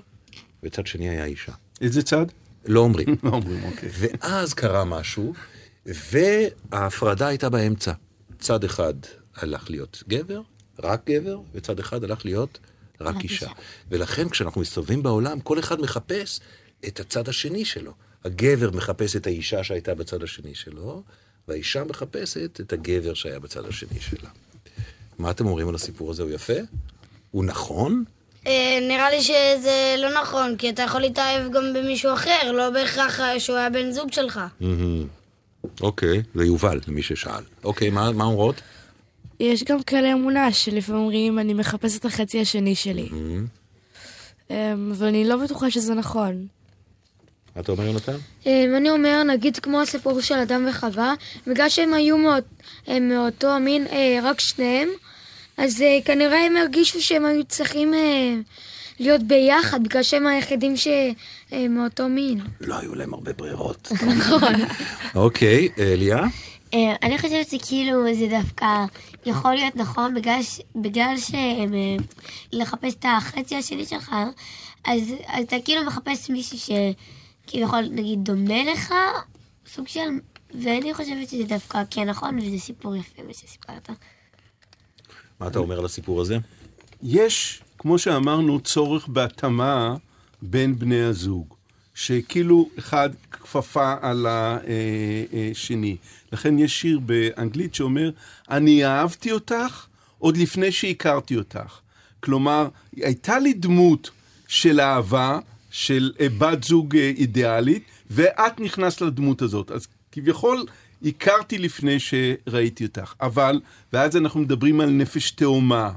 [0.64, 1.52] וצד שני היה אישה.
[1.82, 2.26] איזה צד?
[2.66, 3.08] לא אומרים.
[3.24, 3.90] לא אומרים, אוקיי.
[3.94, 5.34] ואז קרה משהו,
[5.86, 7.92] וההפרדה הייתה באמצע.
[8.40, 8.94] צד אחד
[9.36, 10.42] הלך להיות גבר,
[10.80, 12.60] רק גבר, וצד אחד הלך להיות
[13.02, 13.50] רק אישה.
[13.90, 16.40] ולכן כשאנחנו מסתובבים בעולם, כל אחד מחפש
[16.88, 17.94] את הצד השני שלו.
[18.26, 21.04] הגבר מחפש את האישה שהייתה בצד השני שלו,
[21.48, 24.30] והאישה מחפשת את הגבר שהיה בצד השני שלה.
[25.20, 26.24] מה אתם אומרים על הסיפור הזה?
[26.24, 26.54] הוא יפה?
[27.32, 28.04] הוא נכון?
[28.48, 33.20] אה, נראה לי שזה לא נכון, כי אתה יכול להתאהב גם במישהו אחר, לא בהכרח
[33.38, 34.40] שהוא היה בן זוג שלך.
[35.82, 37.44] אוקיי, זה יובל, למי ששאל.
[37.64, 38.62] אוקיי, מה מה אומרות?
[39.40, 43.10] יש גם כאלה אמונה שלפעמים אומרים, אני מחפש את החצי השני שלי.
[44.50, 46.48] אמ, ואני לא בטוחה שזה נכון.
[47.56, 48.18] מה אתה אומר, יונתן?
[48.46, 51.14] אמ, אני אומר, נגיד כמו הסיפור של אדם וחווה,
[51.48, 52.18] בגלל שהם היו
[52.88, 54.90] הם מאותו המין, אה, רק שניהם,
[55.60, 58.34] אז אה, כנראה הם הרגישו שהם היו צריכים אה,
[59.00, 62.40] להיות ביחד, בגלל שהם היחידים שמאותו מין.
[62.62, 63.92] לא היו להם הרבה ברירות.
[64.18, 64.54] נכון.
[65.16, 66.24] אוקיי, ליה?
[66.74, 68.86] אה, אני חושבת שכאילו זה דווקא
[69.26, 71.74] יכול להיות נכון בגלל, ש- בגלל שהם
[72.52, 74.16] לחפש את החצי השני שלך,
[74.86, 78.94] אז, אז אתה כאילו מחפש מישהו שכביכול נגיד דומה לך,
[79.68, 80.00] סוג של...
[80.64, 83.90] ואני חושבת שזה דווקא כן נכון, וזה סיפור יפה מה שסיפרת.
[85.40, 86.38] מה אתה אומר על הסיפור הזה?
[87.04, 89.96] יש, כמו שאמרנו, צורך בהתאמה
[90.42, 91.54] בין בני הזוג,
[91.96, 95.98] שכאילו אחד כפפה על השני.
[96.32, 98.12] לכן יש שיר באנגלית שאומר,
[98.50, 99.86] אני אהבתי אותך
[100.18, 101.80] עוד לפני שהכרתי אותך.
[102.20, 104.10] כלומר, הייתה לי דמות
[104.48, 105.40] של אהבה,
[105.72, 109.72] של אה, בת זוג אה, אידיאלית, ואת נכנסת לדמות הזאת.
[109.72, 110.66] אז כביכול
[111.06, 113.14] הכרתי לפני שראיתי אותך.
[113.22, 113.62] אבל,
[113.94, 115.92] ואז אנחנו מדברים על נפש תאומה.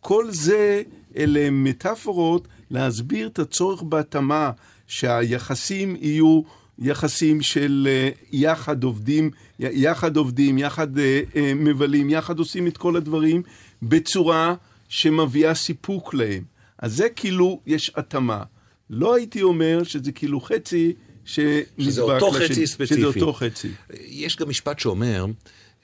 [0.00, 0.82] כל זה
[1.16, 4.50] אלה מטאפורות להסביר את הצורך בהתאמה,
[4.86, 6.42] שהיחסים יהיו
[6.78, 12.96] יחסים של אה, יחד עובדים, יחד עובדים, יחד אה, אה, מבלים, יחד עושים את כל
[12.96, 13.42] הדברים
[13.82, 14.54] בצורה
[14.88, 16.42] שמביאה סיפוק להם.
[16.78, 18.42] אז זה כאילו יש התאמה.
[18.90, 20.92] לא הייתי אומר שזה כאילו חצי
[21.24, 22.48] שזה אותו לשני.
[22.48, 23.00] חצי ספציפי.
[23.00, 23.68] שזה אותו חצי.
[24.00, 25.26] יש גם משפט שאומר,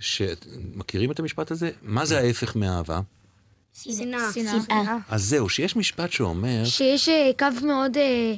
[0.00, 0.22] ש...
[0.74, 1.70] מכירים את המשפט הזה?
[1.82, 3.00] מה זה ההפך מאהבה?
[3.72, 4.98] שנאה.
[5.08, 8.34] אז זהו, שיש משפט שאומר, שיש אה, קו מאוד, אה,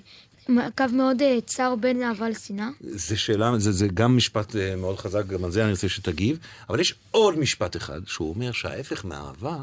[0.77, 2.69] קו מאוד אה, צר בין אהבה לשנאה.
[2.81, 6.81] זה שאלה, זה, זה גם משפט מאוד חזק, גם על זה אני רוצה שתגיב, אבל
[6.81, 9.57] יש עוד משפט אחד, שהוא אומר שההפך מאהבה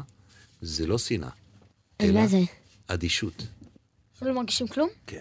[0.62, 1.28] זה לא שנאה,
[1.98, 2.38] אז מה זה?
[2.88, 3.46] אדישות.
[4.18, 4.88] שלא מרגישים כלום?
[5.06, 5.20] כן.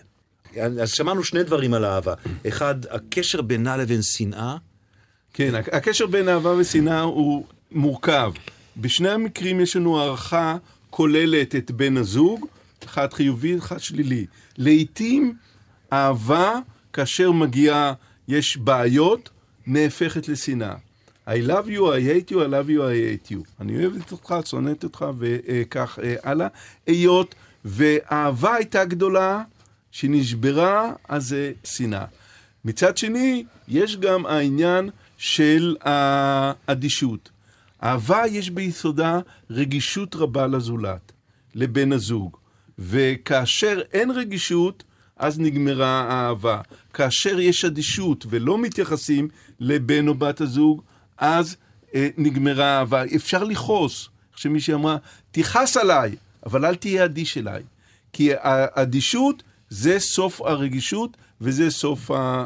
[0.81, 2.13] אז שמענו שני דברים על אהבה.
[2.47, 4.55] אחד, הקשר בינה לבין שנאה,
[5.33, 8.31] כן, הק- הקשר בין אהבה ושנאה הוא מורכב.
[8.77, 10.57] בשני המקרים יש לנו הערכה
[10.89, 12.45] כוללת את בן הזוג,
[12.85, 14.25] אחד חיובי, אחד שלילי.
[14.57, 15.35] לעתים
[15.93, 16.59] אהבה,
[16.93, 17.93] כאשר מגיעה,
[18.27, 19.29] יש בעיות,
[19.67, 20.73] נהפכת לשנאה.
[21.27, 22.95] I love you, I hate you, I love you, I
[23.27, 23.37] hate you.
[23.61, 26.47] אני אוהבת אותך, שונאת אותך, וכך אה, הלאה.
[26.87, 27.35] היות
[27.65, 29.41] ואהבה הייתה גדולה,
[29.97, 32.05] שנשברה, אז זה שנאה.
[32.65, 37.29] מצד שני, יש גם העניין של האדישות.
[37.83, 39.19] אהבה יש ביסודה
[39.49, 41.11] רגישות רבה לזולת,
[41.55, 42.37] לבן הזוג.
[42.79, 44.83] וכאשר אין רגישות,
[45.15, 46.61] אז נגמרה האהבה.
[46.93, 49.27] כאשר יש אדישות ולא מתייחסים
[49.59, 50.81] לבן או בת הזוג,
[51.17, 51.55] אז
[51.95, 53.03] אה, נגמרה האהבה.
[53.15, 54.09] אפשר לכעוס.
[54.31, 54.97] איך שמישהי אמרה,
[55.31, 57.63] תכעס עליי, אבל אל תהיה אדיש אליי.
[58.13, 62.45] כי האדישות זה סוף הרגישות, וזה סוף אה,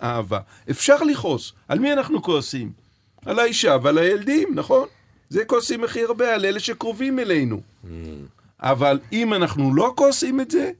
[0.00, 0.40] האהבה.
[0.70, 1.52] אפשר לכעוס.
[1.68, 2.72] על מי אנחנו כועסים?
[3.26, 4.88] על האישה ועל הילדים, נכון?
[5.28, 7.60] זה כועסים הכי הרבה, על אלה שקרובים אלינו.
[8.60, 10.70] אבל אם אנחנו לא כועסים את זה,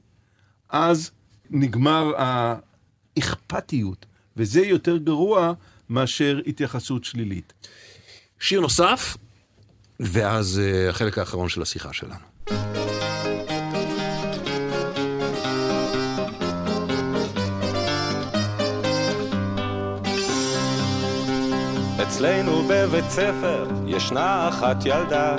[0.69, 1.11] אז
[1.49, 4.05] נגמר האכפתיות,
[4.37, 5.53] וזה יותר גרוע
[5.89, 7.53] מאשר התייחסות שלילית.
[8.39, 9.17] שיר נוסף,
[9.99, 12.28] ואז אה, החלק האחרון של השיחה שלנו.
[22.01, 25.35] אצלנו בבית ספר ישנה אחת ילדה,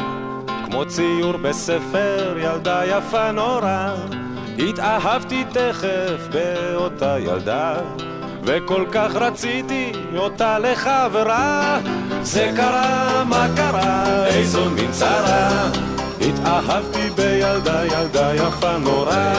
[0.64, 3.94] כמו ציור בספר, ילדה יפה נורא.
[4.58, 7.74] התאהבתי תכף באותה ילדה,
[8.42, 11.78] וכל כך רציתי אותה לחברה.
[12.22, 15.68] זה קרה, מה קרה, איזו מין צרה.
[16.20, 19.34] התאהבתי בילדה, ילדה יפה נורא.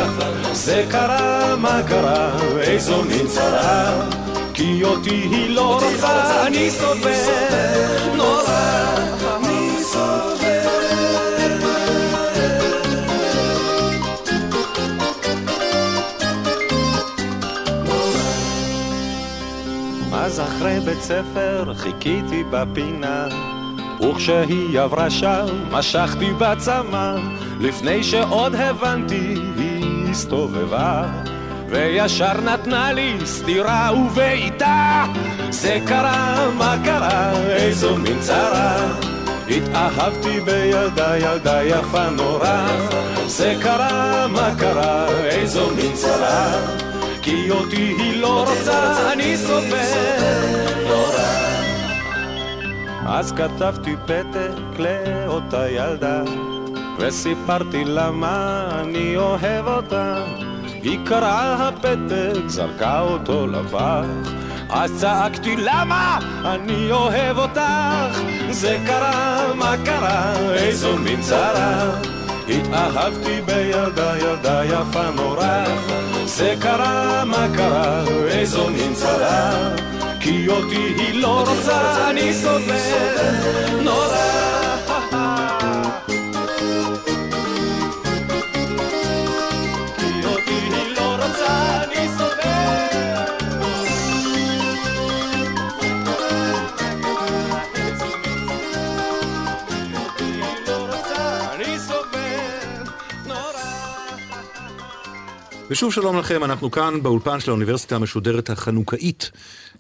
[0.52, 2.30] זה קרה, מה קרה,
[2.62, 4.21] איזו מין צרה.
[4.62, 7.12] כי אותי היא לא רוצה, אני סובל.
[8.16, 8.96] נורא,
[9.36, 10.68] אני סובל.
[20.14, 23.28] אז אחרי בית ספר חיכיתי בפינה
[24.02, 27.16] וכשהיא עברה שם משכתי בצמא.
[27.60, 31.04] לפני שעוד הבנתי היא הסתובבה
[31.72, 35.06] וישר נתנה לי סטירה ובעיטה
[35.50, 38.76] זה קרה, מה קרה, איזו מין צרה.
[39.50, 42.68] התאהבתי בילדה, ילדה יפה נורא.
[43.26, 46.52] זה קרה, מה קרה, איזו מין צרה.
[47.22, 50.22] כי אותי היא לא רוצה, אני סובל
[50.88, 51.32] נורא.
[53.06, 56.24] אז כתבתי פתק לאותה ילדה
[56.98, 60.26] וסיפרתי לה מה אני אוהב אותה
[60.84, 64.32] היא קראה הפתק, זרקה אותו לפח
[64.70, 66.20] אז צעקתי למה?
[66.46, 68.20] אני אוהב אותך.
[68.50, 71.92] זה קרה, מה קרה, איזו מין צרה
[72.50, 75.66] התאהבתי בילדה, ילדה יפה נורא.
[76.26, 79.52] זה קרה, מה קרה, איזו מין צרה
[80.20, 82.76] כי אותי היא לא רוצה, אני סובל
[83.84, 84.61] נורא
[105.72, 109.32] ושוב שלום לכם, אנחנו כאן באולפן של האוניברסיטה המשודרת החנוכאית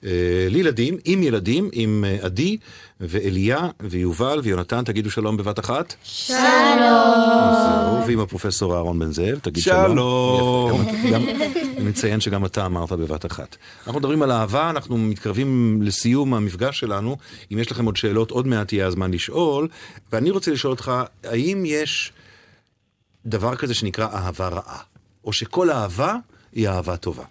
[0.04, 0.10] אה,
[0.50, 2.58] לילדים, עם ילדים, עם אה, עדי
[3.00, 5.94] ואליה ויובל ויונתן, תגידו שלום בבת אחת.
[6.04, 6.38] שלום.
[7.54, 10.86] זהו, ועם הפרופסור אהרון בן זאב, תגיד שלום.
[11.04, 11.26] שלום.
[11.78, 13.56] נציין שגם אתה אמרת בבת אחת.
[13.88, 17.18] אנחנו מדברים על אהבה, אנחנו מתקרבים לסיום המפגש שלנו.
[17.52, 19.68] אם יש לכם עוד שאלות, עוד מעט יהיה הזמן לשאול.
[20.12, 20.92] ואני רוצה לשאול אותך,
[21.24, 22.14] האם יש
[23.26, 24.91] דבר כזה שנקרא אהבה רעה?
[25.26, 26.16] או שכל אהבה
[26.54, 27.24] היא אהבה טובה?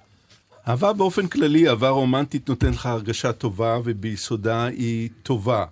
[0.68, 5.64] אהבה באופן כללי, אהבה רומנטית נותן לך הרגשה טובה, וביסודה היא טובה.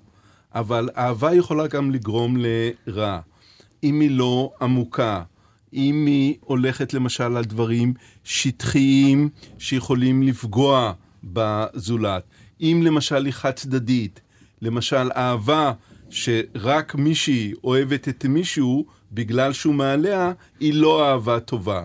[0.54, 3.20] אבל אהבה יכולה גם לגרום לרע.
[3.82, 5.22] אם היא לא עמוקה,
[5.72, 7.94] אם היא הולכת למשל על דברים
[8.24, 10.92] שטחיים שיכולים לפגוע
[11.24, 12.22] בזולת,
[12.60, 14.20] אם למשל היא חד צדדית,
[14.62, 15.72] למשל אהבה
[16.10, 21.84] שרק מישהי אוהבת את מישהו בגלל שהוא מעליה, היא לא אהבה טובה.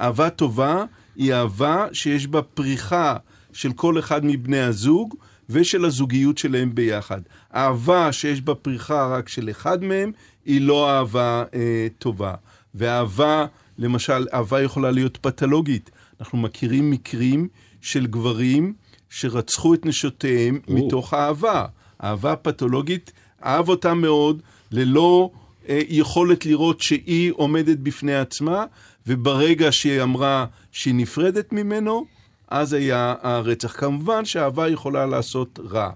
[0.00, 0.84] אהבה טובה
[1.16, 3.16] היא אהבה שיש בה פריחה
[3.52, 5.14] של כל אחד מבני הזוג
[5.50, 7.20] ושל הזוגיות שלהם ביחד.
[7.54, 10.12] אהבה שיש בה פריחה רק של אחד מהם
[10.44, 12.34] היא לא אהבה אה, טובה.
[12.74, 13.46] ואהבה,
[13.78, 15.90] למשל, אהבה יכולה להיות פתולוגית.
[16.20, 17.48] אנחנו מכירים מקרים
[17.80, 18.74] של גברים
[19.10, 20.74] שרצחו את נשותיהם או.
[20.74, 21.66] מתוך אהבה.
[22.04, 23.12] אהבה פתולוגית,
[23.44, 24.42] אהב אותה מאוד,
[24.72, 25.30] ללא
[25.68, 28.64] אה, יכולת לראות שהיא עומדת בפני עצמה,
[29.06, 32.06] וברגע שהיא אמרה שהיא נפרדת ממנו,
[32.48, 33.80] אז היה הרצח.
[33.80, 35.90] כמובן שאהבה יכולה לעשות רע,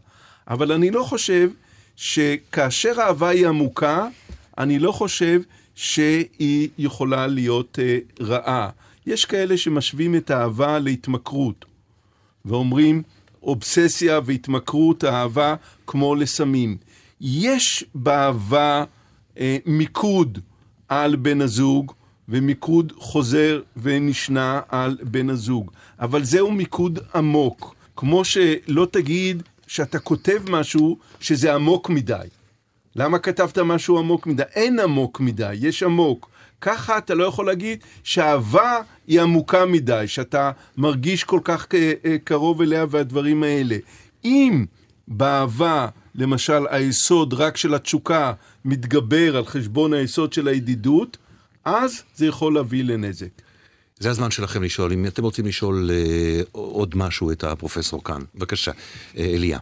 [0.48, 1.50] אבל אני לא חושב
[1.96, 4.08] שכאשר האהבה היא עמוקה,
[4.58, 5.40] אני לא חושב
[5.74, 8.70] שהיא יכולה להיות אה, רעה.
[9.06, 11.64] יש כאלה שמשווים את האהבה להתמכרות,
[12.44, 13.02] ואומרים
[13.42, 15.54] אובססיה והתמכרות אהבה
[15.86, 16.76] כמו לסמים.
[17.20, 18.84] יש באהבה
[19.38, 20.38] אה, מיקוד
[20.88, 21.92] על בן הזוג,
[22.28, 25.70] ומיקוד חוזר ונשנה על בן הזוג.
[26.00, 27.74] אבל זהו מיקוד עמוק.
[27.96, 32.26] כמו שלא תגיד שאתה כותב משהו שזה עמוק מדי.
[32.96, 34.42] למה כתבת משהו עמוק מדי?
[34.54, 36.30] אין עמוק מדי, יש עמוק.
[36.60, 42.62] ככה אתה לא יכול להגיד שאהבה היא עמוקה מדי, שאתה מרגיש כל כך אה, קרוב
[42.62, 43.76] אליה והדברים האלה.
[44.24, 44.64] אם
[45.08, 48.32] באהבה, למשל, היסוד רק של התשוקה
[48.64, 51.16] מתגבר על חשבון היסוד של הידידות,
[51.76, 53.28] אז זה יכול להביא לנזק.
[53.98, 54.92] זה הזמן שלכם לשאול.
[54.92, 58.72] אם אתם רוצים לשאול אה, עוד משהו את הפרופסור כאן, בבקשה.
[59.16, 59.58] אה, אליה.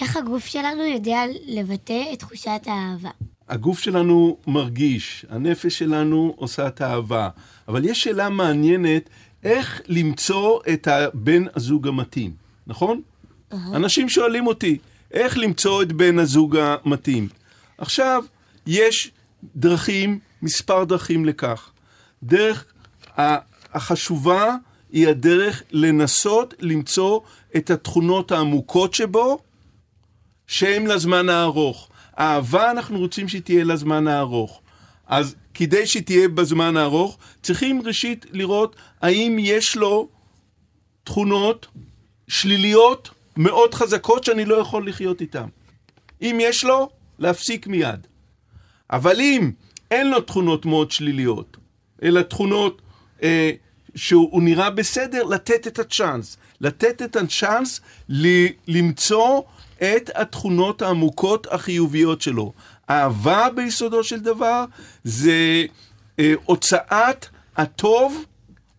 [0.00, 3.10] איך הגוף שלנו יודע לבטא את תחושת האהבה?
[3.48, 7.28] הגוף שלנו מרגיש, הנפש שלנו עושה את האהבה,
[7.68, 9.08] אבל יש שאלה מעניינת,
[9.44, 12.32] איך למצוא את הבן הזוג המתאים,
[12.66, 13.00] נכון?
[13.52, 14.78] אנשים שואלים אותי,
[15.12, 17.28] איך למצוא את בן הזוג המתאים?
[17.78, 18.24] עכשיו,
[18.66, 19.10] יש
[19.56, 21.70] דרכים, מספר דרכים לכך.
[22.22, 22.64] דרך
[23.74, 24.56] החשובה
[24.92, 27.20] היא הדרך לנסות למצוא
[27.56, 29.38] את התכונות העמוקות שבו,
[30.46, 31.88] שהן לזמן הארוך.
[32.18, 34.60] אהבה, אנחנו רוצים שהיא תהיה לזמן הארוך.
[35.06, 40.08] אז כדי שהיא תהיה בזמן הארוך, צריכים ראשית לראות האם יש לו
[41.04, 41.66] תכונות
[42.28, 45.46] שליליות מאוד חזקות שאני לא יכול לחיות איתן.
[46.22, 48.06] אם יש לו, להפסיק מיד.
[48.90, 49.50] אבל אם
[49.92, 51.56] אין לו תכונות מאוד שליליות,
[52.02, 52.82] אלא תכונות
[53.22, 53.50] אה,
[53.94, 56.36] שהוא נראה בסדר, לתת את הצ'אנס.
[56.60, 59.42] לתת את הצ'אנס ל- למצוא
[59.78, 62.52] את התכונות העמוקות החיוביות שלו.
[62.90, 64.64] אהבה ביסודו של דבר
[65.04, 65.64] זה
[66.18, 67.26] אה, הוצאת
[67.56, 68.24] הטוב,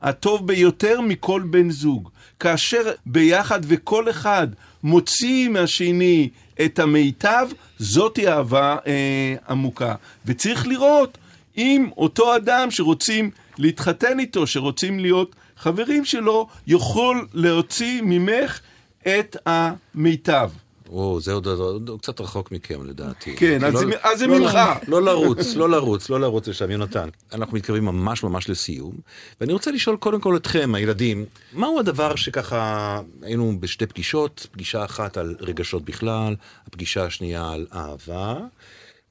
[0.01, 2.09] הטוב ביותר מכל בן זוג.
[2.39, 4.47] כאשר ביחד וכל אחד
[4.83, 6.29] מוציא מהשני
[6.65, 7.47] את המיטב,
[7.77, 9.95] זאתי אהבה אה, עמוקה.
[10.25, 11.17] וצריך לראות
[11.57, 18.59] אם אותו אדם שרוצים להתחתן איתו, שרוצים להיות חברים שלו, יכול להוציא ממך
[19.07, 20.49] את המיטב.
[20.93, 23.35] או, זה עוד, עוד, עוד קצת רחוק מכם לדעתי.
[23.35, 24.57] כן, אז לא- זה- אז זה לא- ממך.
[24.87, 27.09] לא לרוץ, לא לרוץ, לא לרוץ לשם, יונתן.
[27.33, 28.93] אנחנו מתקרבים ממש ממש לסיום,
[29.41, 35.17] ואני רוצה לשאול קודם כל אתכם, הילדים, מהו הדבר שככה, היינו בשתי פגישות, פגישה אחת
[35.17, 36.35] על רגשות בכלל,
[36.67, 38.37] הפגישה השנייה על אהבה.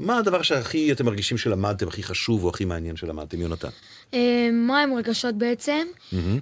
[0.01, 3.69] מה הדבר שהכי אתם מרגישים שלמדתם, הכי חשוב או הכי מעניין שלמדתם, יונתן?
[4.15, 5.87] אה, מה הם רגשות בעצם?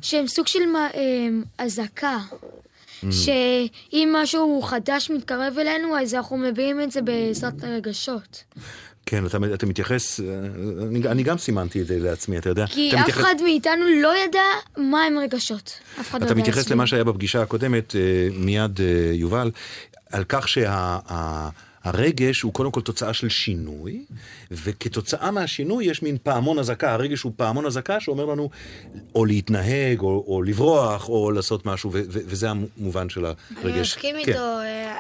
[0.03, 1.29] שהם סוג של אה,
[1.59, 2.19] אזעקה.
[3.11, 8.45] שאם משהו חדש מתקרב אלינו, אז אנחנו מביעים את זה בעזרת הרגשות.
[9.07, 10.21] כן, אתה, אתה מתייחס,
[10.89, 12.67] אני, אני גם סימנתי את זה לעצמי, אתה יודע.
[12.67, 14.43] כי אתה אף מתייחס, אחד מאיתנו לא ידע
[14.77, 15.73] מה הם רגשות.
[16.01, 16.77] אף אחד לא אתה ידע מתייחס להסביר.
[16.77, 19.51] למה שהיה בפגישה הקודמת, אה, מיד אה, יובל,
[20.13, 20.49] על כך
[21.85, 24.05] שהרגש הוא קודם כל תוצאה של שינוי,
[24.51, 28.51] וכתוצאה מהשינוי יש מין פעמון אזעקה, הרגש הוא פעמון אזעקה שאומר לנו
[29.15, 33.79] או להתנהג, או, או לברוח, או לעשות משהו, ו- ו- וזה המובן של אני הרגש.
[33.81, 34.31] מסכים כן.
[34.31, 34.59] איתו.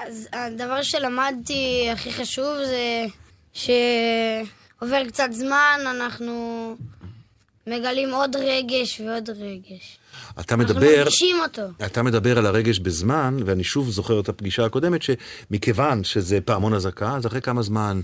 [0.08, 3.06] אז הדבר שלמדתי הכי חשוב זה
[3.52, 6.76] שעובר קצת זמן, אנחנו
[7.66, 9.98] מגלים עוד רגש ועוד רגש.
[10.40, 10.96] אתה אנחנו מדבר...
[10.98, 11.62] מרגישים אותו.
[11.86, 17.16] אתה מדבר על הרגש בזמן, ואני שוב זוכר את הפגישה הקודמת, שמכיוון שזה פעמון אזעקה,
[17.16, 18.00] אז אחרי כמה זמן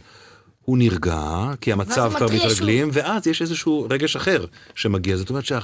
[0.67, 4.45] הוא נרגע, כי המצב כבר מתרגלים, ואז יש איזשהו רגש אחר
[4.75, 5.17] שמגיע.
[5.17, 5.59] זאת אומרת שה,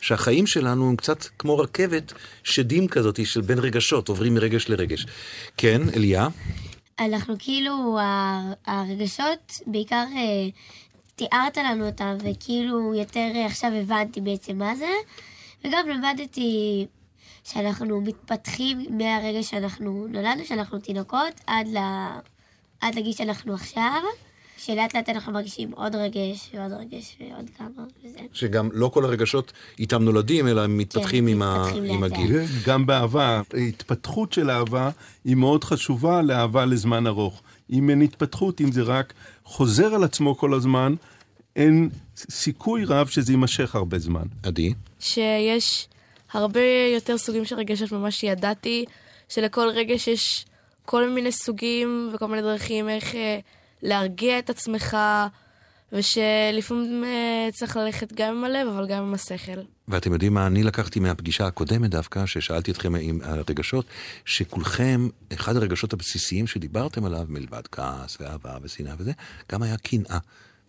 [0.00, 2.12] שהחיים שלנו הם קצת כמו רכבת
[2.44, 5.06] שדים כזאת של בין רגשות, עוברים מרגש לרגש.
[5.56, 6.28] כן, אליה?
[7.00, 7.98] אנחנו כאילו,
[8.66, 10.48] הרגשות, בעיקר אה,
[11.16, 14.90] תיארת לנו אותם, וכאילו יותר עכשיו הבנתי בעצם מה זה,
[15.64, 16.86] וגם למדתי
[17.44, 21.78] שאנחנו מתפתחים מהרגע שאנחנו נולדנו, שאנחנו תינוקות, עד, ל...
[22.80, 24.02] עד לגיל שאנחנו עכשיו,
[24.56, 28.18] שלאט לאט אנחנו מרגישים עוד רגש ועוד רגש ועוד כמה, וזה.
[28.32, 32.20] שגם לא כל הרגשות איתם נולדים, אלא הם מתפתחים עם, ה, מתפתחים עם לאט לאט.
[32.20, 32.40] הגיל.
[32.66, 34.90] גם באהבה, התפתחות של אהבה
[35.24, 37.42] היא מאוד חשובה לאהבה לזמן ארוך.
[37.70, 39.12] אם אין התפתחות, אם זה רק
[39.44, 40.94] חוזר על עצמו כל הזמן,
[41.56, 44.24] אין סיכוי רב שזה יימשך הרבה זמן.
[44.42, 44.74] עדי?
[45.00, 45.88] שיש
[46.32, 46.60] הרבה
[46.94, 48.84] יותר סוגים של רגשות ממה שידעתי,
[49.28, 50.46] שלכל רגש יש
[50.84, 53.38] כל מיני סוגים וכל מיני דרכים איך אה,
[53.82, 54.96] להרגיע את עצמך,
[55.92, 59.60] ושלפעמים אה, צריך ללכת גם עם הלב, אבל גם עם השכל.
[59.88, 63.86] ואתם יודעים מה אני לקחתי מהפגישה הקודמת דווקא, ששאלתי אתכם עם הרגשות,
[64.24, 69.12] שכולכם, אחד הרגשות הבסיסיים שדיברתם עליו, מלבד כעס ואהבה ושנאה וזה,
[69.52, 70.18] גם היה קנאה.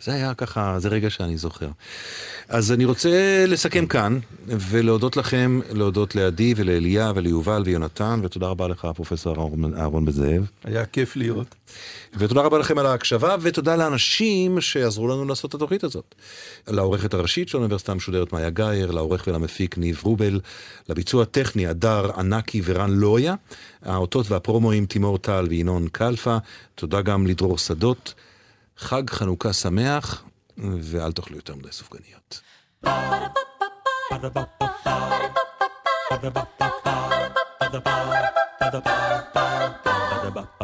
[0.04, 1.68] זה היה ככה, זה רגע שאני זוכר.
[2.50, 8.88] אז אני רוצה לסכם כאן, ולהודות לכם, להודות לעדי ולאליה וליובל ויונתן, ותודה רבה לך,
[8.96, 9.36] פרופסור
[9.78, 10.46] אהרון- בזאב.
[10.64, 11.56] היה כיף להיות.
[12.18, 16.16] ותודה רבה לכם על ההקשבה, ותודה לאנשים שעזרו לנו לעשות את התוכנית הזאת.
[16.68, 20.40] לעורכת הראשית של האוניברסיטה המשודרת מאיה גאייר, לעורך ולמפיק ניב רובל,
[20.90, 23.36] לביצוע הטכני הדר ענקי ורן לויה,
[23.82, 26.38] האותות והפרומואים תימור טל וינון קלפה,
[26.76, 28.14] תודה גם לדרור שדות.
[28.78, 30.24] חג חנוכה שמח,
[30.58, 32.42] ואל תאכלו יותר מדי סופגניות.
[32.86, 34.94] Ba-da-ba-ba-ba, ba-da-ba-ba-ba,
[36.10, 37.33] ba-da-ba-ba-ba.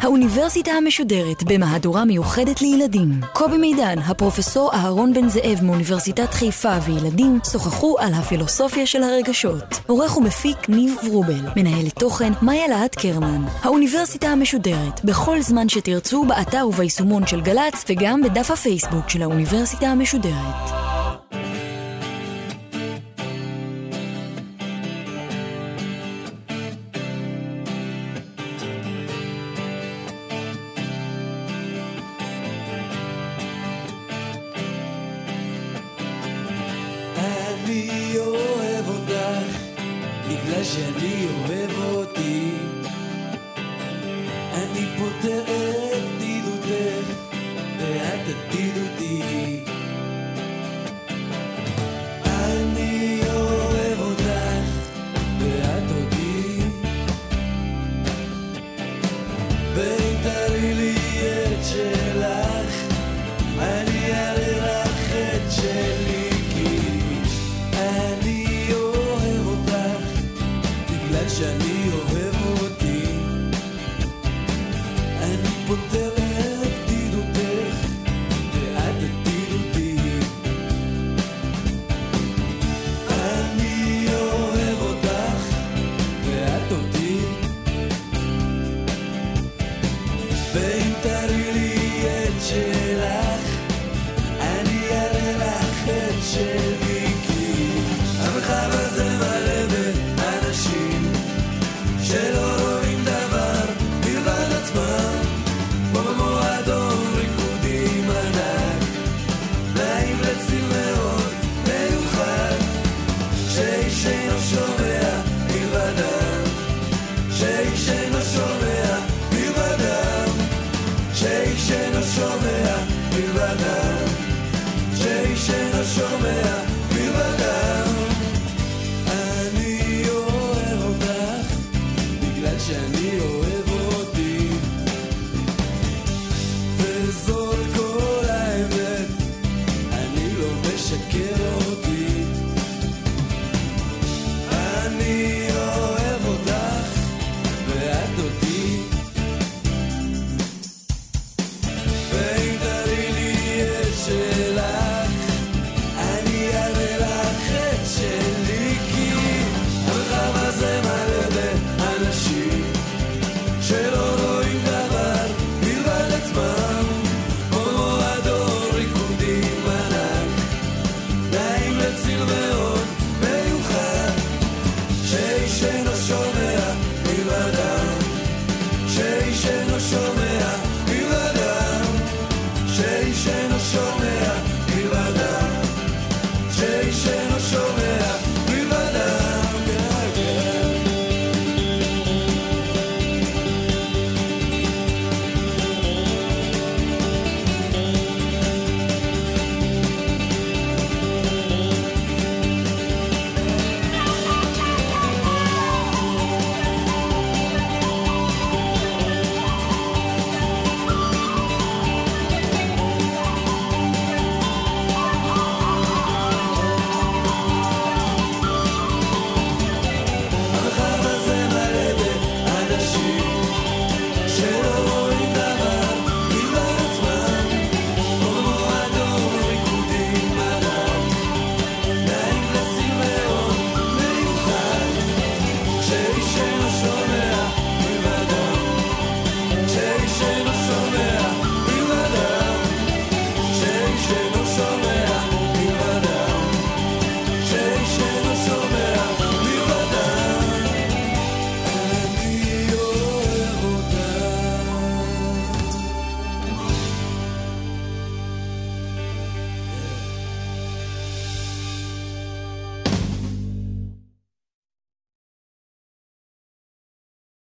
[0.01, 3.09] האוניברסיטה המשודרת במהדורה מיוחדת לילדים.
[3.33, 9.63] קובי מידן, הפרופסור אהרון בן זאב מאוניברסיטת חיפה וילדים שוחחו על הפילוסופיה של הרגשות.
[9.87, 13.45] עורך ומפיק ניב ורובל, מנהלת תוכן מאיה להט קרמן.
[13.63, 20.98] האוניברסיטה המשודרת, בכל זמן שתרצו, באתר וביישומון של גל"צ וגם בדף הפייסבוק של האוניברסיטה המשודרת.